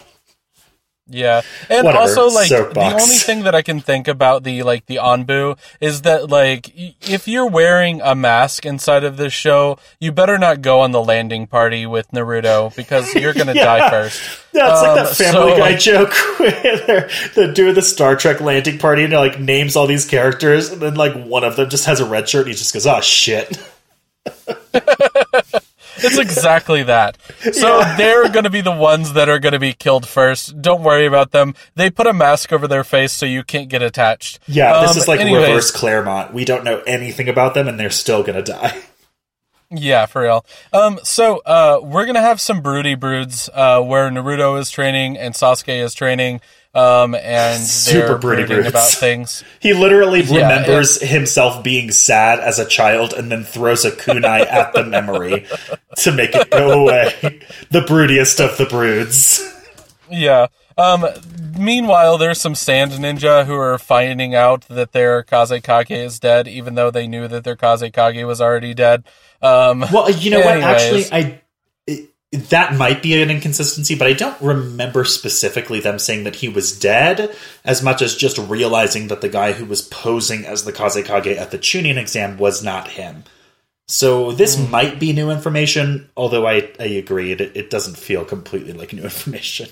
[1.07, 2.93] Yeah, and Whatever, also like soapbox.
[2.95, 6.71] the only thing that I can think about the like the Anbu is that like
[7.09, 11.03] if you're wearing a mask inside of this show, you better not go on the
[11.03, 13.65] landing party with Naruto because you're gonna Yeah.
[13.65, 14.21] die first.
[14.53, 17.81] Yeah, it's like Um, that Family so, Guy like- joke where they're, they're doing the
[17.81, 21.43] Star Trek landing party and it like names all these characters, and then like one
[21.43, 23.57] of them just has a red shirt and he just goes, "Oh shit."
[26.03, 27.17] It's exactly that.
[27.53, 27.95] So Yeah.
[27.97, 30.61] they're going to be the ones that are going to be killed first.
[30.61, 31.53] Don't worry about them.
[31.75, 34.39] They put a mask over their face so you can't get attached.
[34.47, 36.33] Yeah, this Um, is like anyways, reverse Claremont.
[36.33, 38.73] We don't know anything about them, and they're still gonna die.
[39.73, 40.45] Yeah, for real.
[40.73, 45.33] Um, so uh, we're gonna have some broody broods uh, where Naruto is training and
[45.33, 46.41] Sasuke is training,
[46.73, 48.67] um, and Super brooding broods.
[48.69, 49.43] about things.
[49.59, 54.41] He literally Yeah, remembers himself being sad as a child and then throws a kunai
[54.47, 55.45] at the memory
[55.97, 57.41] to make it go away.
[57.69, 59.41] The broodiest of the broods.
[60.09, 60.47] Yeah.
[60.77, 61.05] Um,
[61.57, 66.75] meanwhile, there's some sand ninja who are finding out that their Kazekage is dead, even
[66.75, 69.03] though they knew that their Kazekage was already dead.
[69.41, 70.59] Um, Well, you know what?
[70.61, 71.40] Actually, I
[72.31, 76.79] that might be an inconsistency, but I don't remember specifically them saying that he was
[76.79, 81.37] dead as much as just realizing that the guy who was posing as the Kazekage
[81.37, 83.25] at the Chunin exam was not him.
[83.87, 84.71] So this Hmm.
[84.71, 89.03] might be new information, although I, I agree, it, it doesn't feel completely like new
[89.03, 89.67] information.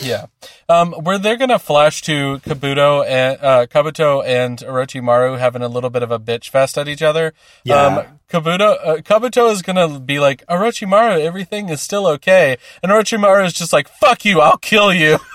[0.00, 0.26] Yeah.
[0.68, 5.90] Um, where they're gonna flash to Kabuto and uh, Kabuto and Orochimaru having a little
[5.90, 7.32] bit of a bitch fest at each other.
[7.64, 7.86] Yeah.
[7.86, 13.44] Um, Kabuto uh, Kabuto is gonna be like Orochimaru, everything is still okay, and Orochimaru
[13.46, 15.18] is just like fuck you, I'll kill you.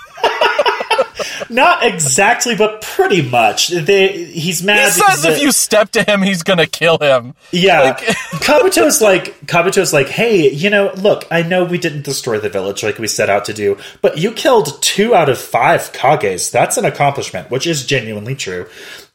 [1.50, 3.70] Not exactly, but pretty much.
[3.70, 4.86] They, he's mad.
[4.94, 7.34] He says if the- you step to him, he's gonna kill him.
[7.52, 7.98] Yeah, Like-
[8.40, 12.84] Kabuto's like Kabuto's like, hey, you know, look, I know we didn't destroy the village
[12.84, 16.52] like we set out to do, but you killed two out of five Kages.
[16.52, 18.68] That's an accomplishment, which is genuinely true.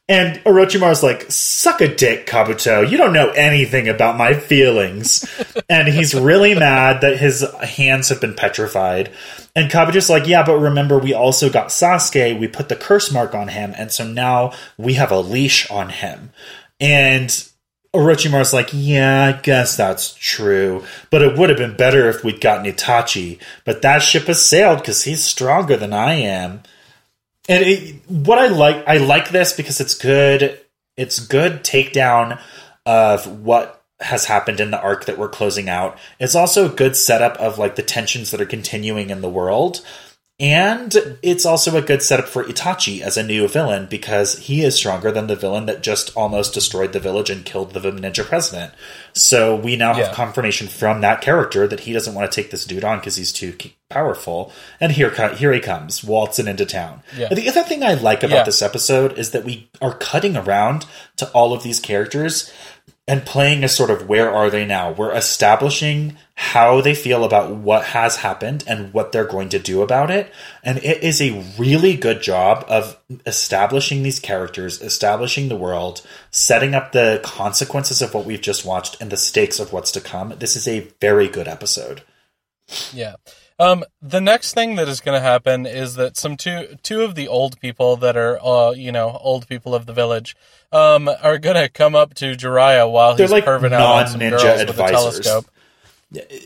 [0.07, 2.89] And Orochimaru's like, suck a dick, Kabuto.
[2.89, 5.27] You don't know anything about my feelings.
[5.71, 9.11] and he's really mad that his hands have been petrified.
[9.57, 12.39] And Kabuto's like, yeah, but remember, we also got Sasuke.
[12.39, 13.73] We put the curse mark on him.
[13.79, 16.33] And so now we have a leash on him.
[16.79, 17.31] And
[17.95, 22.41] Orochimaru's like, yeah, I guess that's true, but it would have been better if we'd
[22.41, 23.39] gotten Itachi.
[23.65, 26.63] But that ship has sailed because he's stronger than I am.
[27.49, 30.61] And it, what I like, I like this because it's good.
[30.97, 32.41] It's good takedown
[32.87, 35.99] of what has happened in the arc that we're closing out.
[36.19, 39.85] It's also a good setup of like the tensions that are continuing in the world.
[40.41, 44.75] And it's also a good setup for Itachi as a new villain because he is
[44.75, 48.73] stronger than the villain that just almost destroyed the village and killed the ninja president.
[49.13, 50.13] So we now have Yeah.
[50.13, 53.33] confirmation from that character that he doesn't want to take this dude on because he's
[53.33, 53.57] too
[53.89, 54.53] powerful.
[54.81, 57.05] And here, here he comes, waltzing into town.
[57.17, 57.29] Yeah.
[57.33, 58.43] The other thing I like about Yeah.
[58.43, 60.85] this episode is that we are cutting around
[61.19, 62.51] to all of these characters
[63.07, 64.91] and playing a sort of where are they now?
[64.91, 69.83] We're establishing how they feel about what has happened and what they're going to do
[69.83, 70.33] about it.
[70.63, 76.75] And it is a really good job of establishing these characters, establishing the world, setting
[76.75, 80.35] up the consequences of what we've just watched and the stakes of what's to come.
[80.39, 82.03] This is a very good episode.
[82.93, 83.17] Yeah.
[83.59, 87.15] Um, the next thing that is going to happen is that some two two of
[87.15, 90.37] the old people that are, uh, you know, old people of the village,
[90.73, 94.07] um, are going to come up to Jiraiya while They're he's like perving out on
[94.09, 95.21] some non-ninja girls with a advisors.
[95.21, 95.51] telescope.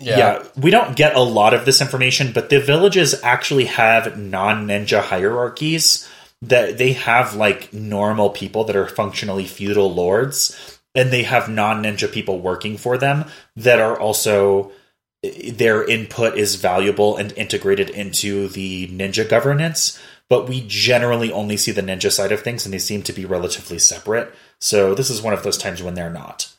[0.01, 0.44] Yeah.
[0.57, 5.01] we don't get a lot of this information, but the villages actually have non ninja
[5.03, 6.09] hierarchies.
[6.42, 11.83] That they have like normal people that are functionally feudal lords, and they have non
[11.83, 13.25] ninja people working for them
[13.57, 14.71] that are also
[15.22, 19.98] their input is valuable and integrated into the ninja governance.
[20.28, 23.24] But we generally only see the ninja side of things, and they seem to be
[23.24, 24.35] relatively separate.
[24.61, 26.54] So this is one of those times when they're not.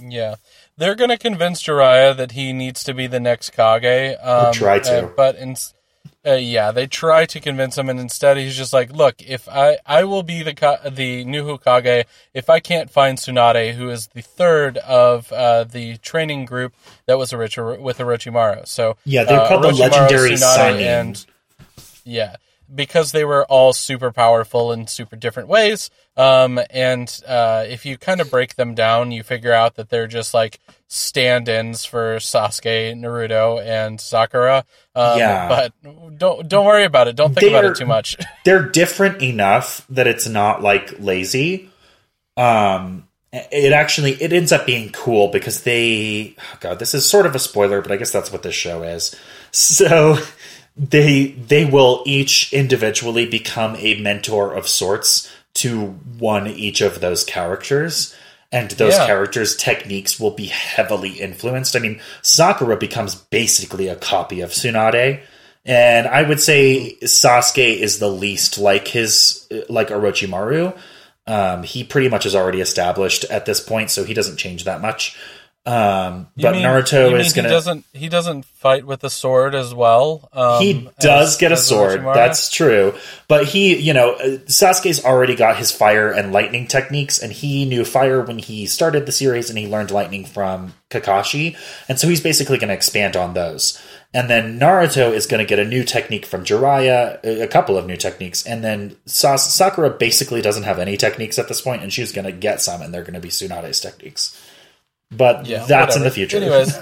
[0.00, 0.36] Yeah.
[0.76, 4.16] They're going to convince Jiraiya that he needs to be the next Kage.
[4.22, 5.06] Um, try to.
[5.06, 5.56] uh, but in,
[6.28, 9.78] uh, yeah, they try to convince him, and instead he's just like, "Look, if I
[9.86, 10.52] I will be the
[10.90, 15.96] the new Hokage if I can't find Tsunade, who is the third of uh, the
[15.98, 16.74] training group
[17.06, 20.86] that was Orochi- with Orochimaru." So Yeah, they're uh, called the legendary Tsunade, Sannin.
[21.00, 21.26] and
[22.04, 22.36] yeah,
[22.74, 25.90] because they were all super powerful in super different ways.
[26.16, 30.06] Um, and uh, if you kind of break them down, you figure out that they're
[30.08, 34.64] just like stand-ins for Sasuke, Naruto, and Sakura.
[34.94, 35.48] Um, Yeah.
[35.48, 37.16] But don't don't worry about it.
[37.16, 38.16] Don't think about They're- it too much.
[38.44, 41.70] they're different enough that it's not like lazy.
[42.36, 47.26] Um, it actually it ends up being cool because they oh God, this is sort
[47.26, 49.14] of a spoiler, but I guess that's what this show is.
[49.50, 50.18] So
[50.78, 55.86] they they will each individually become a mentor of sorts to
[56.18, 58.14] one each of those characters.
[58.50, 59.06] And those Yeah.
[59.06, 61.76] characters' techniques will be heavily influenced.
[61.76, 65.20] I mean, Sakura becomes basically a copy of Tsunade.
[65.66, 70.74] And I would say Sasuke is the least like his like Orochimaru.
[71.26, 74.80] Um, he pretty much is already established at this point, so he doesn't change that
[74.80, 75.14] much.
[75.68, 77.84] Um, but mean- Naruto is gonna He doesn't.
[77.92, 80.30] He doesn't fight with the sword as well.
[80.32, 82.02] Um, he does as- get a sword.
[82.04, 82.94] That's true.
[83.28, 87.66] But he, you know, uh, Sasuke's already got his fire and lightning techniques, and he
[87.66, 91.54] knew fire when he started the series, and he learned lightning from Kakashi,
[91.86, 93.78] and so he's basically going to expand on those.
[94.14, 97.76] And then Naruto is going to get a new technique from Jiraiya, a a couple
[97.76, 101.82] of new techniques, and then Sas- Sakura basically doesn't have any techniques at this point,
[101.82, 104.34] and she's going to get some, and they're going to be Tsunade's techniques.
[105.10, 106.36] But Yeah, that's in the future.
[106.36, 106.76] Anyways.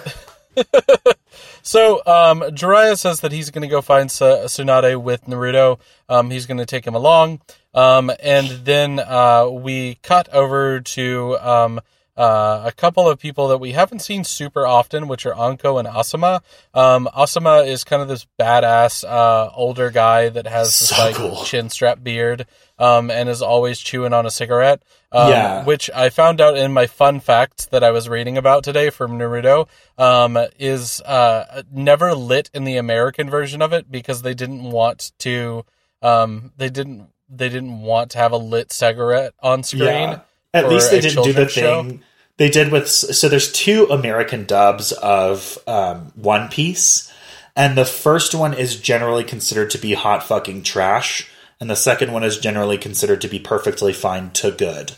[1.62, 5.78] so, um, Jiraiya says that he's going to go find Tsunade with Naruto.
[6.08, 7.40] Um, he's going to take him along.
[7.74, 11.80] Um, and then uh, we cut over to um,
[12.16, 15.86] uh, a couple of people that we haven't seen super often, which are Anko and
[15.86, 16.40] Asuma.
[16.72, 21.44] Um, Asuma is kind of this badass uh, older guy that has this like cool.
[21.44, 22.46] chin strap beard
[22.78, 24.82] um, and is always chewing on a cigarette.
[25.16, 25.64] Um, Yeah.
[25.64, 29.18] Which I found out in my fun facts that I was reading about today from
[29.18, 34.62] Naruto um, is uh, never lit in the American version of it because they didn't
[34.62, 35.64] want to.
[36.02, 37.09] Um, they didn't.
[37.29, 39.83] They didn't want to have a lit cigarette on screen.
[40.11, 40.20] Yeah.
[40.55, 41.83] At least they didn't do the show.
[41.83, 42.02] thing
[42.37, 42.88] they did with.
[42.88, 47.12] So there's two American dubs of um, One Piece,
[47.55, 52.12] and the first one is generally considered to be hot fucking trash, and the second
[52.12, 54.92] one is generally considered to be perfectly fine to good.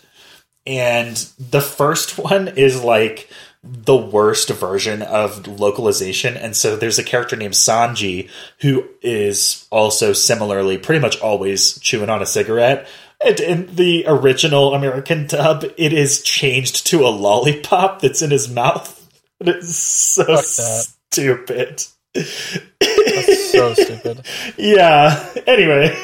[0.68, 3.28] And the first one is like
[3.64, 6.36] the worst version of localization.
[6.36, 12.08] And so there's a character named Sanji who is also similarly pretty much always chewing
[12.10, 12.86] on a cigarette.
[13.24, 18.48] And in the original American dub, it is changed to a lollipop that's in his
[18.48, 18.94] mouth.
[19.40, 20.88] And it's so Fuck that.
[21.12, 21.84] stupid.
[22.12, 24.26] That's so stupid.
[24.56, 25.32] Yeah.
[25.46, 25.96] Anyway,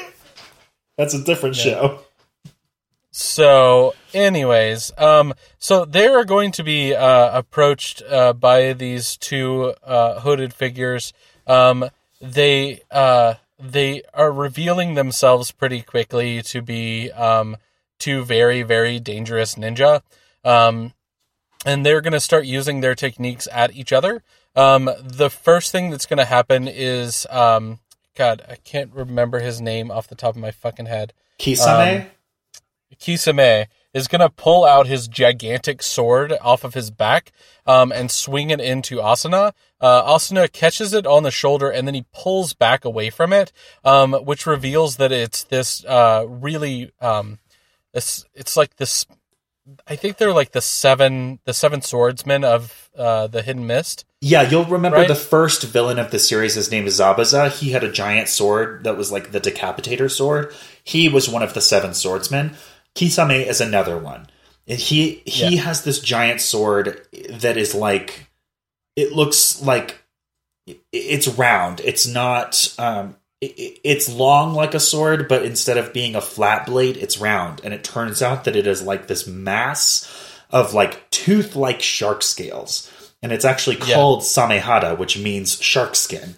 [0.97, 1.99] that's a different show.
[3.11, 9.75] So, anyways, um, so they are going to be uh, approached uh, by these two
[9.83, 11.13] uh, hooded figures.
[11.47, 17.57] Um, they uh, they are revealing themselves pretty quickly to be um,
[17.99, 20.03] two very very dangerous ninja,
[20.45, 20.95] um,
[21.67, 24.23] and they're going to start using their techniques at each other.
[24.57, 27.81] Um, the first thing that's going to happen is, um,
[28.15, 31.13] God, I can't remember his name off the top of my fucking head.
[31.41, 32.07] Kisame?
[33.01, 37.33] Kisame is going to pull out his gigantic sword off of his back
[37.67, 39.53] um, and swing it into Asuma.
[39.81, 43.53] Uh, Asuma catches it on the shoulder and then he pulls back away from it,
[43.85, 47.39] um, which reveals that it's this uh, really, um,
[47.95, 49.07] it's, it's like this.
[49.87, 54.05] I think they're like the seven, the seven swordsmen of uh, the Hidden Mist.
[54.21, 55.09] Yeah, you'll remember Right?
[55.09, 56.55] the first villain of the series.
[56.55, 57.51] His name is Zabuza.
[57.51, 60.53] He had a giant sword that was like the Decapitator sword.
[60.83, 62.57] He was one of the seven swordsmen.
[62.95, 64.27] Kisame is another one.
[64.67, 65.63] And he he Yeah.
[65.63, 68.31] has this giant sword that is like
[68.97, 70.03] it looks like
[70.93, 71.81] it's round.
[71.81, 76.97] It's not um it's long like a sword, but instead of being a flat blade,
[76.97, 77.61] it's round.
[77.63, 80.11] And it turns out that it is like this mass
[80.51, 82.91] of like tooth like shark scales.
[83.23, 83.97] And it's actually Yeah.
[83.97, 86.37] called Samehada, which means shark skin.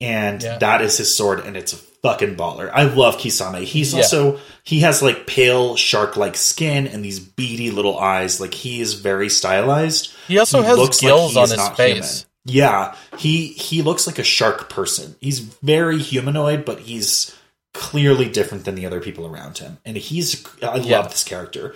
[0.00, 0.58] And Yeah.
[0.58, 2.70] that is his sword, and it's a fucking baller.
[2.72, 3.64] I love Kisame.
[3.64, 3.98] He's Yeah.
[3.98, 8.40] also he has like pale shark like skin and these beady little eyes.
[8.40, 10.12] Like he is very stylized.
[10.28, 11.94] He also He has looks like gills he on his face.
[11.94, 12.26] human.
[12.46, 15.14] Yeah, he he looks like a shark person.
[15.20, 17.34] He's very humanoid, but he's
[17.74, 19.78] clearly different than the other people around him.
[19.84, 20.98] And he's I Yeah.
[21.00, 21.74] love this character.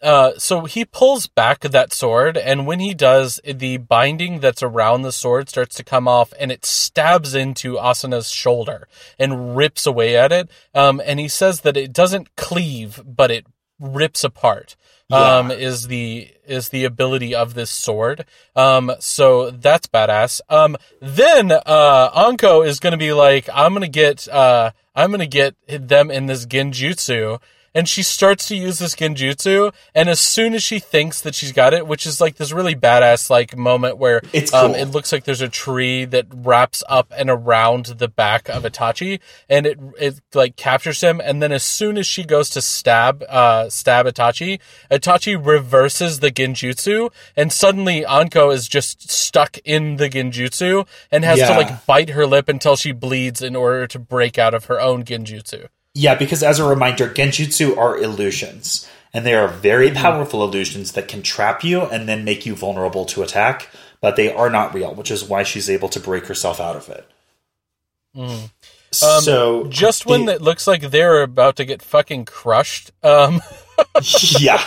[0.00, 5.02] Uh, so he pulls back that sword, and when he does, the binding that's around
[5.02, 8.86] the sword starts to come off, and it stabs into Asuma's shoulder
[9.18, 10.48] and rips away at it.
[10.74, 13.46] Um, and he says that it doesn't cleave, but it
[13.80, 14.76] rips apart.
[15.08, 18.24] Um, is the is the ability of this sword.
[18.56, 20.40] Um, so that's badass.
[20.48, 25.54] Um, then uh, Anko is gonna be like, I'm gonna get uh, I'm gonna get
[25.68, 27.38] them in this genjutsu
[27.76, 31.52] and she starts to use this genjutsu and as soon as she thinks that she's
[31.52, 34.80] got it which is like this really badass like moment where It's um, cool.
[34.80, 39.20] it looks like there's a tree that wraps up and around the back of itachi
[39.48, 43.22] and it it like captures him and then as soon as she goes to stab
[43.28, 44.58] uh stab itachi
[44.90, 51.38] itachi reverses the genjutsu and suddenly anko is just stuck in the genjutsu and has
[51.50, 54.80] to like bite her lip until she bleeds in order to break out of her
[54.80, 55.68] own genjutsu
[55.98, 61.08] Yeah, because as a reminder, genjutsu are illusions, and they are very powerful illusions that
[61.08, 63.70] can trap you and then make you vulnerable to attack,
[64.02, 66.90] but they are not real, which is why she's able to break herself out of
[66.90, 67.08] it.
[68.92, 73.40] so Um, just when the- it looks like they're about to get fucking crushed, um,
[74.38, 74.62] yeah,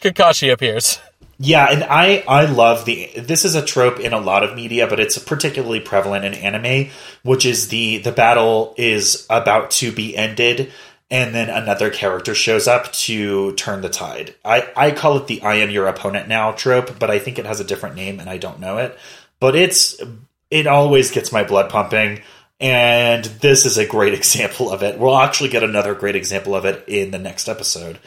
[0.00, 1.00] Kakashi appears.
[1.44, 4.86] Yeah, and I I love the this is a trope in a lot of media,
[4.86, 6.90] but it's particularly prevalent in anime,
[7.24, 10.72] which is the the battle is about to be ended
[11.12, 14.34] and then another character shows up to turn the tide.
[14.42, 17.44] I, I call it the I am your opponent now trope, but I think it
[17.44, 18.98] has a different name and I don't know it.
[19.38, 20.00] But it's
[20.50, 22.22] it always gets my blood pumping,
[22.60, 24.98] and this is a great example of it.
[24.98, 27.98] We'll actually get another great example of it in the next episode.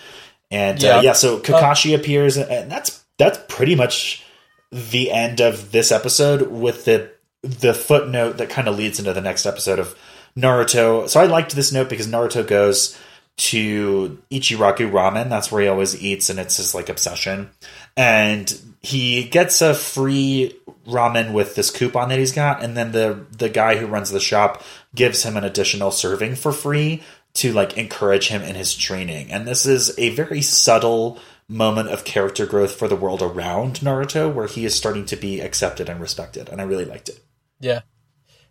[0.49, 4.23] And yeah, uh, yeah so Kakashi uh, appears, and that's that's pretty much
[4.71, 7.11] the end of this episode with the
[7.41, 9.95] the footnote that kind of leads into the next episode of
[10.35, 11.07] Naruto.
[11.07, 12.97] So I liked this note because Naruto goes
[13.37, 15.29] to Ichiraku Ramen.
[15.29, 17.51] That's where he always eats, and it's his like obsession.
[17.95, 20.57] And he gets a free
[20.87, 24.19] ramen with this coupon that he's got, and then the the guy who runs the
[24.19, 24.63] shop
[24.93, 27.03] gives him an additional serving for free
[27.35, 29.31] to like encourage him in his training.
[29.31, 34.33] And this is a very subtle moment of character growth for the world around Naruto,
[34.33, 37.19] where he is starting to be accepted and respected, and I really liked it.
[37.59, 37.81] Yeah,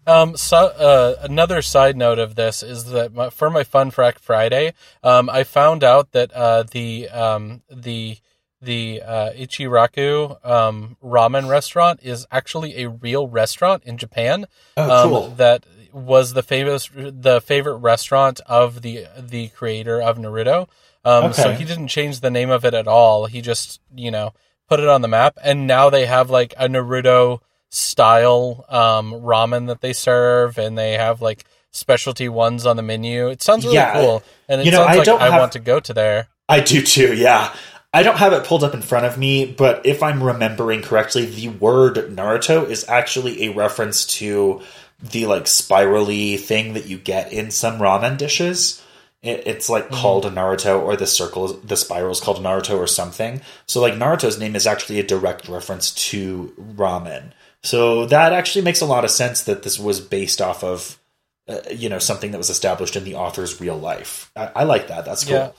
[0.07, 4.21] um, so uh, another side note of this is that my, for my Fun Fact
[4.21, 8.19] Friday, um, I found out that uh, the um, the
[8.61, 14.47] the uh, Ichiraku um, ramen restaurant is actually a real restaurant in Japan.
[14.77, 15.17] Oh, cool.
[15.25, 20.69] Um, that was the famous the favorite restaurant of the the creator of Naruto.
[21.05, 21.43] Um, okay.
[21.43, 23.27] So he didn't change the name of it at all.
[23.27, 24.33] He just you know
[24.69, 27.41] put it on the map, and now they have like a Naruto
[27.71, 33.29] style um, ramen that they serve, and they have like specialty ones on the menu.
[33.29, 35.53] It sounds really yeah, cool, and it you know, sounds I like I have, want
[35.53, 36.29] to go to there.
[36.49, 37.15] I do too.
[37.15, 37.55] Yeah.
[37.93, 41.27] I don't have it pulled up in front of me, but if I'm remembering correctly,
[41.27, 44.63] the word Naruto is actually a reference to
[45.01, 48.83] the like spirally thing that you get in some ramen dishes.
[49.25, 49.95] It, it's like mm-hmm.
[49.95, 53.41] called a Naruto, or the circle, the spiral is called Naruto, or something.
[53.67, 57.33] So like Naruto's name is actually a direct reference to ramen.
[57.63, 61.01] So that actually makes a lot of sense that this was based off of,
[61.49, 64.31] uh, you know, something that was established in the author's real life.
[64.37, 65.07] I, I like that.
[65.07, 65.35] That's cool.
[65.35, 65.53] Yeah.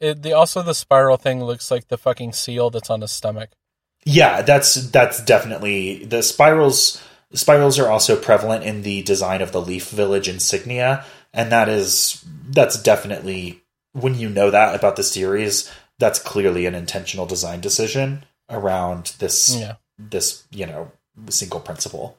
[0.00, 3.50] It, the also the spiral thing looks like the fucking seal that's on his stomach.
[4.04, 7.02] Yeah, that's that's definitely the spirals.
[7.32, 12.24] Spirals are also prevalent in the design of the Leaf Village insignia, and that is
[12.48, 13.62] that's definitely
[13.92, 19.56] when you know that about the series, that's clearly an intentional design decision around this
[19.56, 19.74] yeah.
[19.98, 20.92] this you know
[21.28, 22.16] single principle.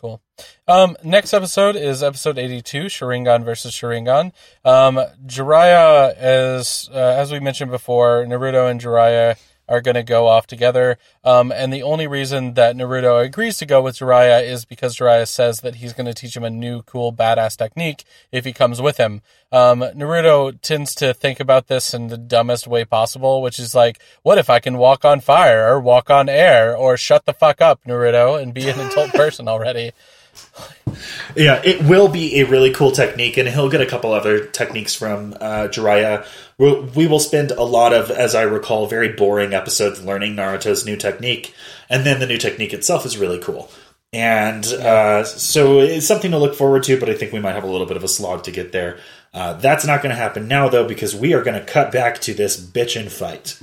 [0.00, 0.20] Cool.
[0.66, 4.32] Um, next episode is episode 82, Sharingan versus Sharingan.
[4.64, 9.38] Um, Jiraiya, as, uh, as we mentioned before, Naruto and Jiraiya
[9.72, 10.98] are going to go off together.
[11.24, 15.26] Um, and the only reason that Naruto agrees to go with Jiraiya is because Jiraiya
[15.26, 18.82] says that he's going to teach him a new, cool, badass technique if he comes
[18.82, 19.22] with him.
[19.50, 23.98] Um, Naruto tends to think about this in the dumbest way possible, which is like,
[24.22, 27.62] what if I can walk on fire or walk on air or shut the fuck
[27.62, 29.92] up, Naruto, and be an adult person already?
[31.36, 34.94] yeah, it will be a really cool technique, and he'll get a couple other techniques
[34.94, 36.26] from uh, Jiraiya.
[36.58, 40.86] We'll, we will spend a lot of, as I recall, very boring episodes learning Naruto's
[40.86, 41.54] new technique,
[41.88, 43.70] and then the new technique itself is really cool.
[44.12, 47.64] And uh, so it's something to look forward to, but I think we might have
[47.64, 48.98] a little bit of a slog to get there.
[49.32, 52.20] Uh, that's not going to happen now, though, because we are going to cut back
[52.20, 53.58] to this bitchin' fight.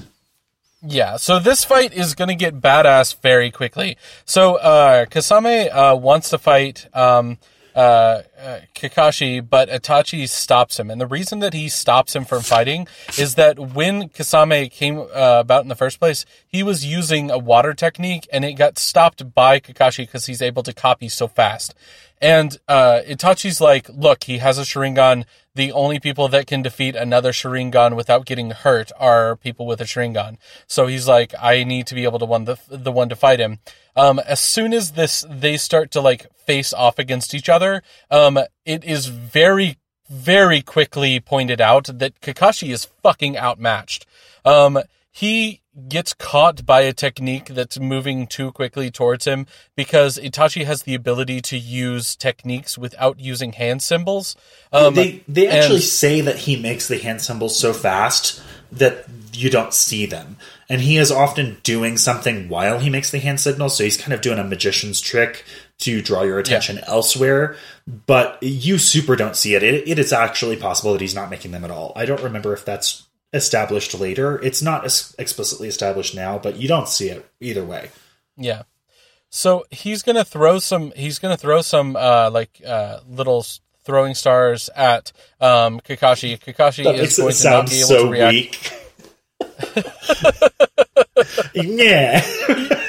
[0.81, 3.97] Yeah, so this fight is going to get badass very quickly.
[4.23, 7.37] So uh, Kisame uh, wants to fight um,
[7.75, 10.89] uh, uh, Kakashi, but Itachi stops him.
[10.89, 15.05] And the reason that he stops him from fighting is that when Kisame came uh,
[15.39, 19.33] about in the first place, he was using a water technique and it got stopped
[19.33, 21.75] by Kakashi because he's able to copy so fast.
[22.21, 25.25] And uh, Itachi's like, look, he has a Sharingan.
[25.55, 29.85] The only people that can defeat another Sharingan without getting hurt are people with a
[29.85, 30.37] Sharingan.
[30.67, 33.39] So he's like, I need to be able to one the the one to fight
[33.39, 33.59] him.
[33.95, 38.39] Um, as soon as this they start to like face off against each other, um,
[38.65, 39.77] it is very
[40.09, 44.05] very quickly pointed out that Kakashi is fucking outmatched.
[44.43, 44.79] Um,
[45.11, 50.83] he gets caught by a technique that's moving too quickly towards him because Itachi has
[50.83, 54.35] the ability to use techniques without using hand symbols.
[54.73, 59.05] Um, they they actually and, say that he makes the hand symbols so fast that
[59.33, 60.37] you don't see them.
[60.67, 64.13] And he is often doing something while he makes the hand signals, so he's kind
[64.13, 65.43] of doing a magician's trick
[65.79, 66.83] to draw your attention yeah.
[66.87, 67.55] elsewhere,
[68.05, 69.63] but you super don't see it.
[69.63, 69.87] it.
[69.87, 71.93] It is actually possible that he's not making them at all.
[71.95, 74.41] I don't remember if that's established later.
[74.41, 74.85] It's not
[75.17, 77.89] explicitly established now, but you don't see it either way.
[78.37, 78.63] Yeah.
[79.29, 80.91] So he's gonna throw some.
[80.95, 83.45] He's gonna throw some uh, like uh, little
[83.83, 86.39] throwing stars at um, Kakashi.
[86.39, 88.75] Kakashi that is going to not be able so to react.
[91.53, 92.25] yeah.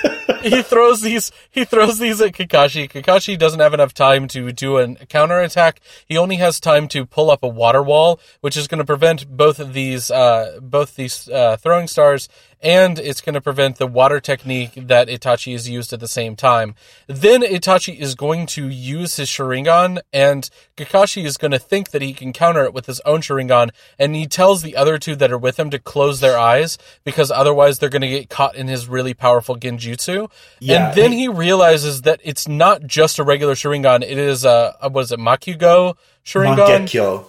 [0.43, 2.91] he throws these he throws these at Kakashi.
[2.91, 5.81] Kakashi doesn't have enough time to do a counterattack.
[6.07, 9.29] He only has time to pull up a water wall, which is going to prevent
[9.29, 12.29] both of these uh, both these uh, throwing stars
[12.63, 16.37] and it's going to prevent the water technique that Itachi has used at the same
[16.37, 16.75] time.
[17.07, 22.03] Then Itachi is going to use his Sharingan, and Kakashi is going to think that
[22.03, 25.33] he can counter it with his own Sharingan, and he tells the other two that
[25.33, 28.69] are with him to close their eyes because otherwise they're going to get caught in
[28.69, 30.31] his really powerful Genjutsu.
[30.59, 34.77] Yeah, and then he realizes that it's not just a regular Sharingan; it is a,
[34.81, 36.57] a what is it, Makugo Sharingan?
[36.57, 37.27] Mangekyo.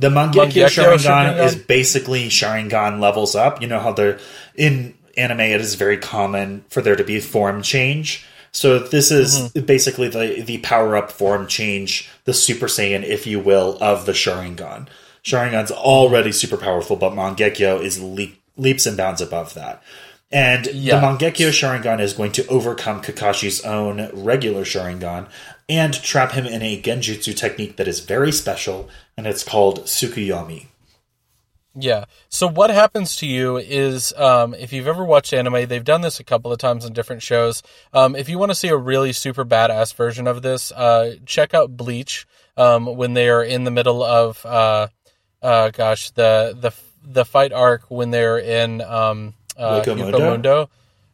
[0.00, 3.60] The Mangekyo, Sharingan, Sharingan, is basically Sharingan levels up.
[3.60, 4.18] You know how they're
[4.54, 8.24] in anime it is very common for there to be form change.
[8.52, 9.66] So this is mm-hmm.
[9.66, 14.12] basically the the power up form change, the Super Saiyan, if you will, of the
[14.12, 14.88] Sharingan.
[15.22, 19.82] Sharingan's already super powerful, but Mangekyo is le- leaps and bounds above that.
[20.32, 20.98] And yeah.
[20.98, 25.28] the Mangekyo Sharingan is going to overcome Kakashi's own regular Sharingan
[25.68, 28.88] and trap him in a Genjutsu technique that is very special,
[29.20, 30.64] and it's called Tsukuyomi.
[31.74, 32.06] Yeah.
[32.30, 36.20] So what happens to you is, um, if you've ever watched anime, they've done this
[36.20, 37.62] a couple of times in different shows.
[37.92, 41.52] Um, if you want to see a really super badass version of this, uh, check
[41.52, 42.26] out Bleach.
[42.56, 44.88] Um, when they are in the middle of, uh,
[45.42, 46.72] uh, gosh, the the
[47.04, 50.68] the fight arc when they're in um, uh, Yuko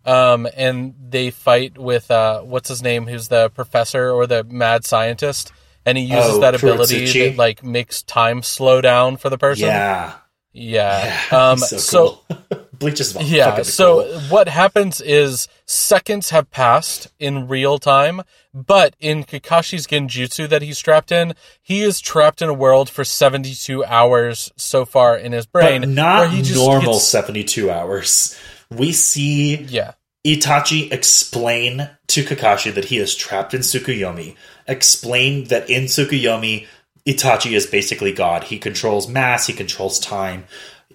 [0.04, 4.84] um, and they fight with uh, what's his name, who's the professor or the mad
[4.84, 5.52] scientist,
[5.86, 9.68] and he uses oh, that ability that like makes time slow down for the person.
[9.68, 10.14] Yeah.
[10.52, 11.20] Yeah.
[11.30, 12.20] yeah um, so, so
[12.78, 13.62] Bleach is yeah.
[13.62, 14.20] So cool.
[14.22, 18.22] what happens is seconds have passed in real time,
[18.52, 23.04] but in Kakashi's Genjutsu that he's trapped in, he is trapped in a world for
[23.04, 25.82] seventy two hours so far in his brain.
[25.82, 27.04] But not normal gets...
[27.06, 28.36] seventy two hours.
[28.70, 29.92] We see yeah.
[30.26, 34.34] Itachi explain to Kakashi that he is trapped in Tsukuyomi.
[34.68, 36.66] Explain that in Tsukuyomi
[37.06, 38.44] Itachi is basically God.
[38.44, 40.44] He controls mass, he controls time.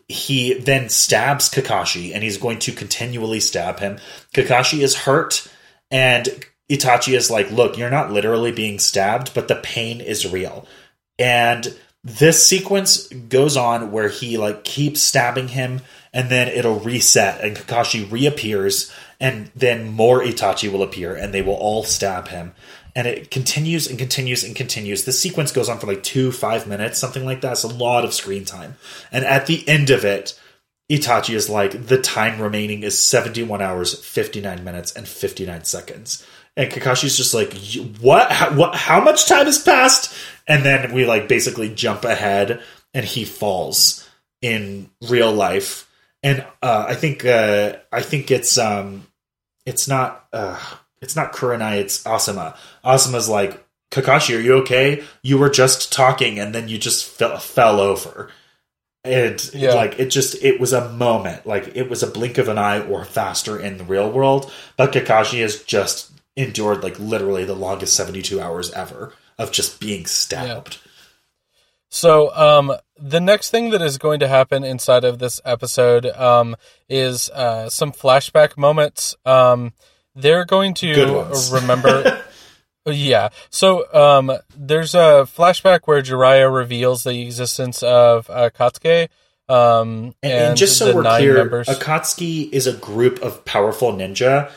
[0.08, 3.98] He then stabs Kakashi, and he's going to continually stab him.
[4.34, 5.48] Kakashi is hurt,
[5.90, 6.28] and
[6.70, 10.68] Itachi is like, Look, you're not literally being stabbed, but the pain is real.
[11.18, 15.82] And this sequence goes on where he like keeps stabbing him
[16.14, 21.44] and then it'll reset and Kakashi reappears and then more Itachi will appear and they
[21.44, 22.54] will all stab him
[22.96, 25.06] and it continues and continues and continues.
[25.06, 27.54] This sequence goes on for like two, five minutes, something like that.
[27.54, 28.76] It's a lot of screen time.
[29.12, 30.40] And at the end of it,
[30.92, 36.26] Itachi is like, the time remaining is 71 hours, 59 minutes, and 59 seconds.
[36.58, 37.54] And Kakashi's just like,
[38.02, 38.30] what?
[38.30, 38.76] How, what?
[38.76, 40.14] How much time has passed?
[40.48, 42.62] And then we like basically jump ahead,
[42.94, 44.08] and he falls
[44.42, 45.90] in real life.
[46.24, 49.08] And uh, I think uh, I think it's um,
[49.66, 50.28] it's not.
[50.34, 50.60] Uh,
[51.02, 52.56] it's not Kurenai, it's Asuma.
[52.86, 55.04] Asuma's like, Kakashi, are you okay?
[55.22, 58.30] You were just talking and then you just fell, fell over.
[59.04, 59.74] And yeah.
[59.74, 61.48] like it just it was a moment.
[61.48, 64.52] Like it was a blink of an eye or faster in the real world.
[64.78, 70.06] But Kakashi has just endured like literally the longest 72 hours ever of just being
[70.06, 70.78] stabbed.
[70.82, 70.92] Yeah.
[71.94, 76.56] So, um, the next thing that is going to happen inside of this episode um,
[76.88, 79.18] is uh, some flashback moments.
[79.26, 79.74] Um,
[80.16, 82.24] they're going to remember.
[82.86, 83.30] yeah.
[83.50, 89.10] So um, there's a flashback where Jiraiya reveals the existence of uh, Katsuki.
[89.50, 91.68] Um, and, and, and, just so we're clear, members.
[91.68, 94.50] Akatsuki is a group of powerful ninja,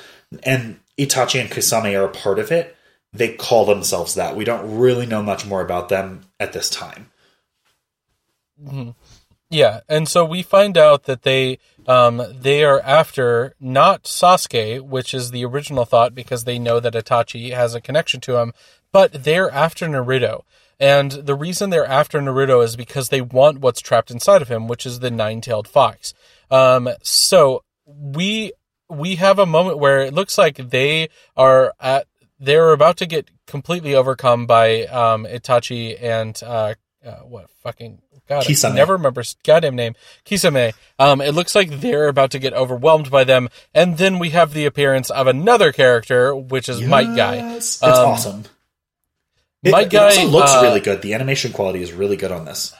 [0.44, 2.76] and Itachi and Kisame are a part of it.
[3.12, 4.36] They call themselves that.
[4.36, 7.10] We don't really know much more about them at this time.
[8.62, 8.90] Mm-hmm.
[9.50, 15.14] Yeah, and so we find out that they um, they are after not Sasuke, which
[15.14, 18.52] is the original thought because they know that Itachi has a connection to him,
[18.92, 20.42] but they're after Naruto.
[20.80, 24.66] And the reason they're after Naruto is because they want what's trapped inside of him,
[24.66, 26.14] which is the nine-tailed fox.
[26.50, 28.52] Um, so we
[28.88, 32.06] we have a moment where it looks like they are at
[32.38, 36.74] they're about to get completely overcome by um, Itachi and uh,
[37.04, 38.72] uh, what fucking God, Kisame.
[38.72, 39.94] I never remember goddamn name.
[40.24, 40.72] Kisame.
[40.98, 44.52] Um, it looks like they're about to get overwhelmed by them, and then we have
[44.52, 46.88] the appearance of another character, which is yes.
[46.88, 47.56] Might Guy.
[47.56, 48.44] It's um, awesome.
[49.62, 51.02] It, Guy it also looks uh, really good.
[51.02, 52.74] The animation quality is really good on this.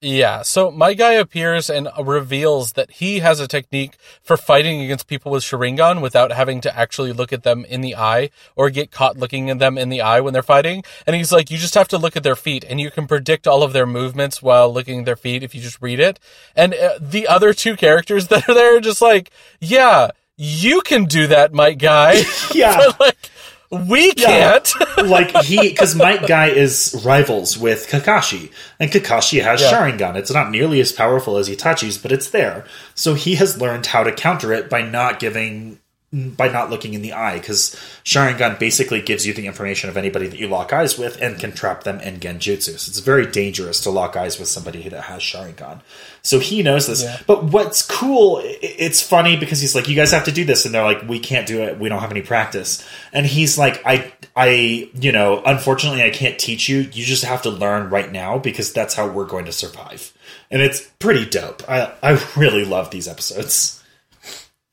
[0.00, 5.08] Yeah, so Might Guy appears and reveals that he has a technique for fighting against
[5.08, 8.92] people with Sharingan without having to actually look at them in the eye or get
[8.92, 10.84] caught looking at them in the eye when they're fighting.
[11.04, 13.48] And he's like, you just have to look at their feet and you can predict
[13.48, 16.20] all of their movements while looking at their feet if you just read it.
[16.54, 21.06] And uh, the other two characters that are there are just like, yeah, you can
[21.06, 22.22] do that, my guy.
[22.54, 22.76] Yeah.
[22.98, 23.30] But, like,
[23.70, 24.72] we can't.
[25.04, 28.50] like he because Might Guy is rivals with Kakashi,
[28.80, 29.72] and Kakashi has Yeah.
[29.72, 30.16] Sharingan.
[30.16, 32.64] It's not nearly as powerful as Itachi's, but it's there.
[32.94, 35.80] So he has learned how to counter it by not giving
[36.10, 40.26] by not looking in the eye because Sharingan basically gives you the information of anybody
[40.26, 42.78] that you lock eyes with and can trap them in Genjutsu.
[42.78, 45.82] So it's very dangerous to lock eyes with somebody that has Sharingan.
[46.22, 47.02] So he knows this.
[47.02, 47.20] Yeah.
[47.26, 50.64] But what's cool, it's funny because he's like, you guys have to do this.
[50.64, 51.78] And they're like, we can't do it.
[51.78, 52.82] We don't have any practice.
[53.12, 56.78] And he's like, I, I, you know, unfortunately, I can't teach you.
[56.78, 60.14] You just have to learn right now because that's how we're going to survive.
[60.50, 61.68] And it's pretty dope.
[61.68, 63.77] I, I really love these episodes.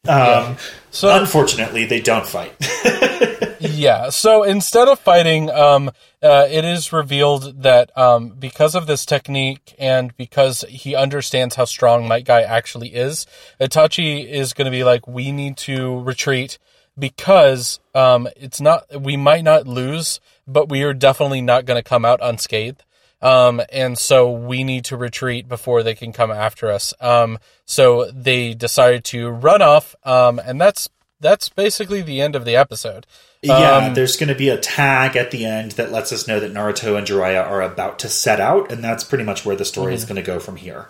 [0.07, 0.57] Um,
[0.91, 2.53] So unfortunately, they don't fight.
[3.59, 4.09] Yeah.
[4.09, 5.89] So instead of fighting, um,
[6.21, 11.65] uh, it is revealed that um, because of this technique and because he understands how
[11.65, 13.25] strong Might Guy actually is,
[13.59, 16.57] Itachi is going to be like, we need to retreat
[16.97, 19.01] because um, it's not.
[19.01, 22.83] We might not lose, but we are definitely not going to come out unscathed.
[23.21, 26.93] Um, and so we need to retreat before they can come after us.
[27.01, 29.95] Um, so they decided to run off.
[30.03, 30.89] Um, and that's
[31.19, 33.07] that's basically the end of the episode.
[33.41, 36.39] yeah, Um, there's going to be a tag at the end that lets us know
[36.39, 39.65] that Naruto and Jiraiya are about to set out, and that's pretty much where the
[39.65, 39.95] story Mm-hmm.
[39.95, 40.87] is going to go from here.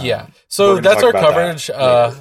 [0.00, 0.26] yeah.
[0.48, 2.14] So that's our about that coverage uh.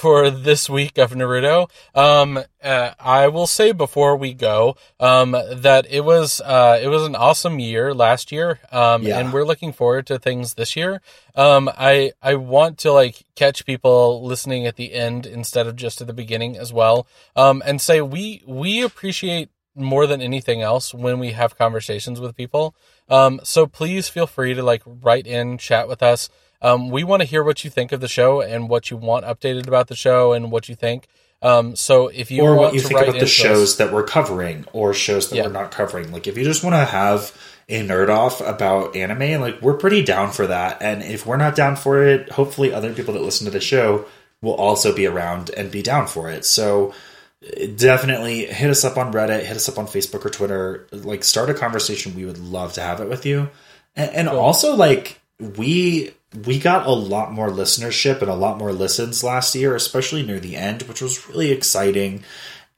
[0.00, 1.70] For this week of Naruto.
[1.94, 7.04] Um, uh, I will say before we go um, that it was uh, it was
[7.06, 9.18] an awesome year last year, um, Yeah.
[9.18, 11.00] and we're looking forward to things this year.
[11.36, 16.00] Um, I I want to like catch people listening at the end instead of just
[16.00, 20.92] at the beginning as well, um, and say we we appreciate more than anything else
[20.92, 22.74] when we have conversations with people.
[23.08, 26.28] Um, so please feel free to like write in, chat with us.
[26.62, 29.24] Um, we want to hear what you think of the show and what you want
[29.24, 31.06] updated about the show and what you think.
[31.42, 34.66] Um, so if you or what you think about the us- shows that we're covering
[34.74, 35.46] or shows that Yeah.
[35.46, 36.12] we're not covering.
[36.12, 37.32] Like if you just want to have
[37.68, 40.82] a nerd off about anime, like we're pretty down for that.
[40.82, 44.04] And if we're not down for it, hopefully other people that listen to the show
[44.42, 46.44] will also be around and be down for it.
[46.44, 46.92] So
[47.76, 50.86] definitely hit us up on Reddit, hit us up on Facebook or Twitter.
[50.92, 52.14] Like start a conversation.
[52.14, 53.48] We would love to have it with you.
[53.96, 55.20] And, and also like
[55.56, 56.12] we
[56.46, 60.38] we got a lot more listenership and a lot more listens last year, especially near
[60.38, 62.22] the end, which was really exciting.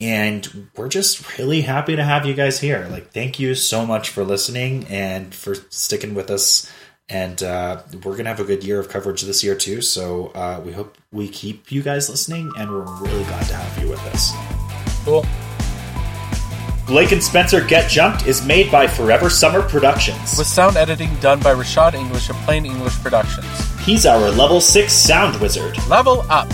[0.01, 2.89] And we're just really happy to have you guys here.
[2.91, 6.71] Like, thank you so much for listening and for sticking with us.
[7.09, 9.83] And uh, we're gonna have a good year of coverage this year too.
[9.83, 13.83] So uh, we hope we keep you guys listening, and we're really glad to have
[13.83, 14.33] you with us.
[15.05, 15.27] Cool.
[16.87, 20.37] Blake and Spencer Get Jumped is made by Forever Summer Productions.
[20.37, 23.47] With sound editing done by Rashad English of Plain English Productions.
[23.79, 25.77] He's our level six sound wizard.
[25.89, 26.49] Level up.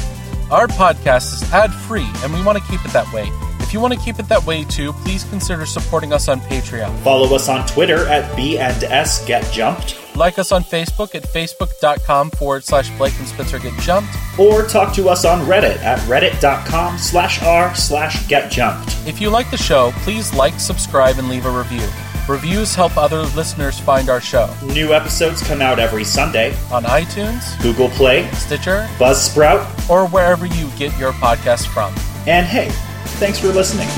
[0.51, 3.31] Our podcast is ad free and we want to keep it that way.
[3.69, 6.97] If you want to keep it that way too, please consider supporting us on Patreon.
[7.01, 11.23] Follow us on Twitter at B and S Get Jumped, Like us on Facebook at
[11.25, 14.09] facebook.com forward slash Blake and Spencer Get Jumped.
[14.39, 18.97] or talk to us on Reddit at reddit.com slash r slash Get Jumped.
[19.07, 21.87] If you like the show, please like, subscribe, and leave a review.
[22.27, 26.55] Reviews help other listeners find our show New episodes come out every Sunday.
[26.73, 31.95] on iTunes, Google Play, Stitcher, Buzzsprout, or wherever you get your podcast from.
[32.27, 32.71] and hey,
[33.19, 33.89] thanks for listening.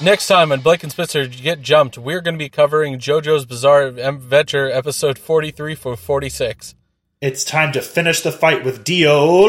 [0.00, 3.86] Next time on Blake and Spencer Get Jumped, we're going to be covering JoJo's Bizarre
[3.86, 6.74] Adventure episode 43 for 46.
[7.20, 9.48] It's time to finish the fight with Dio.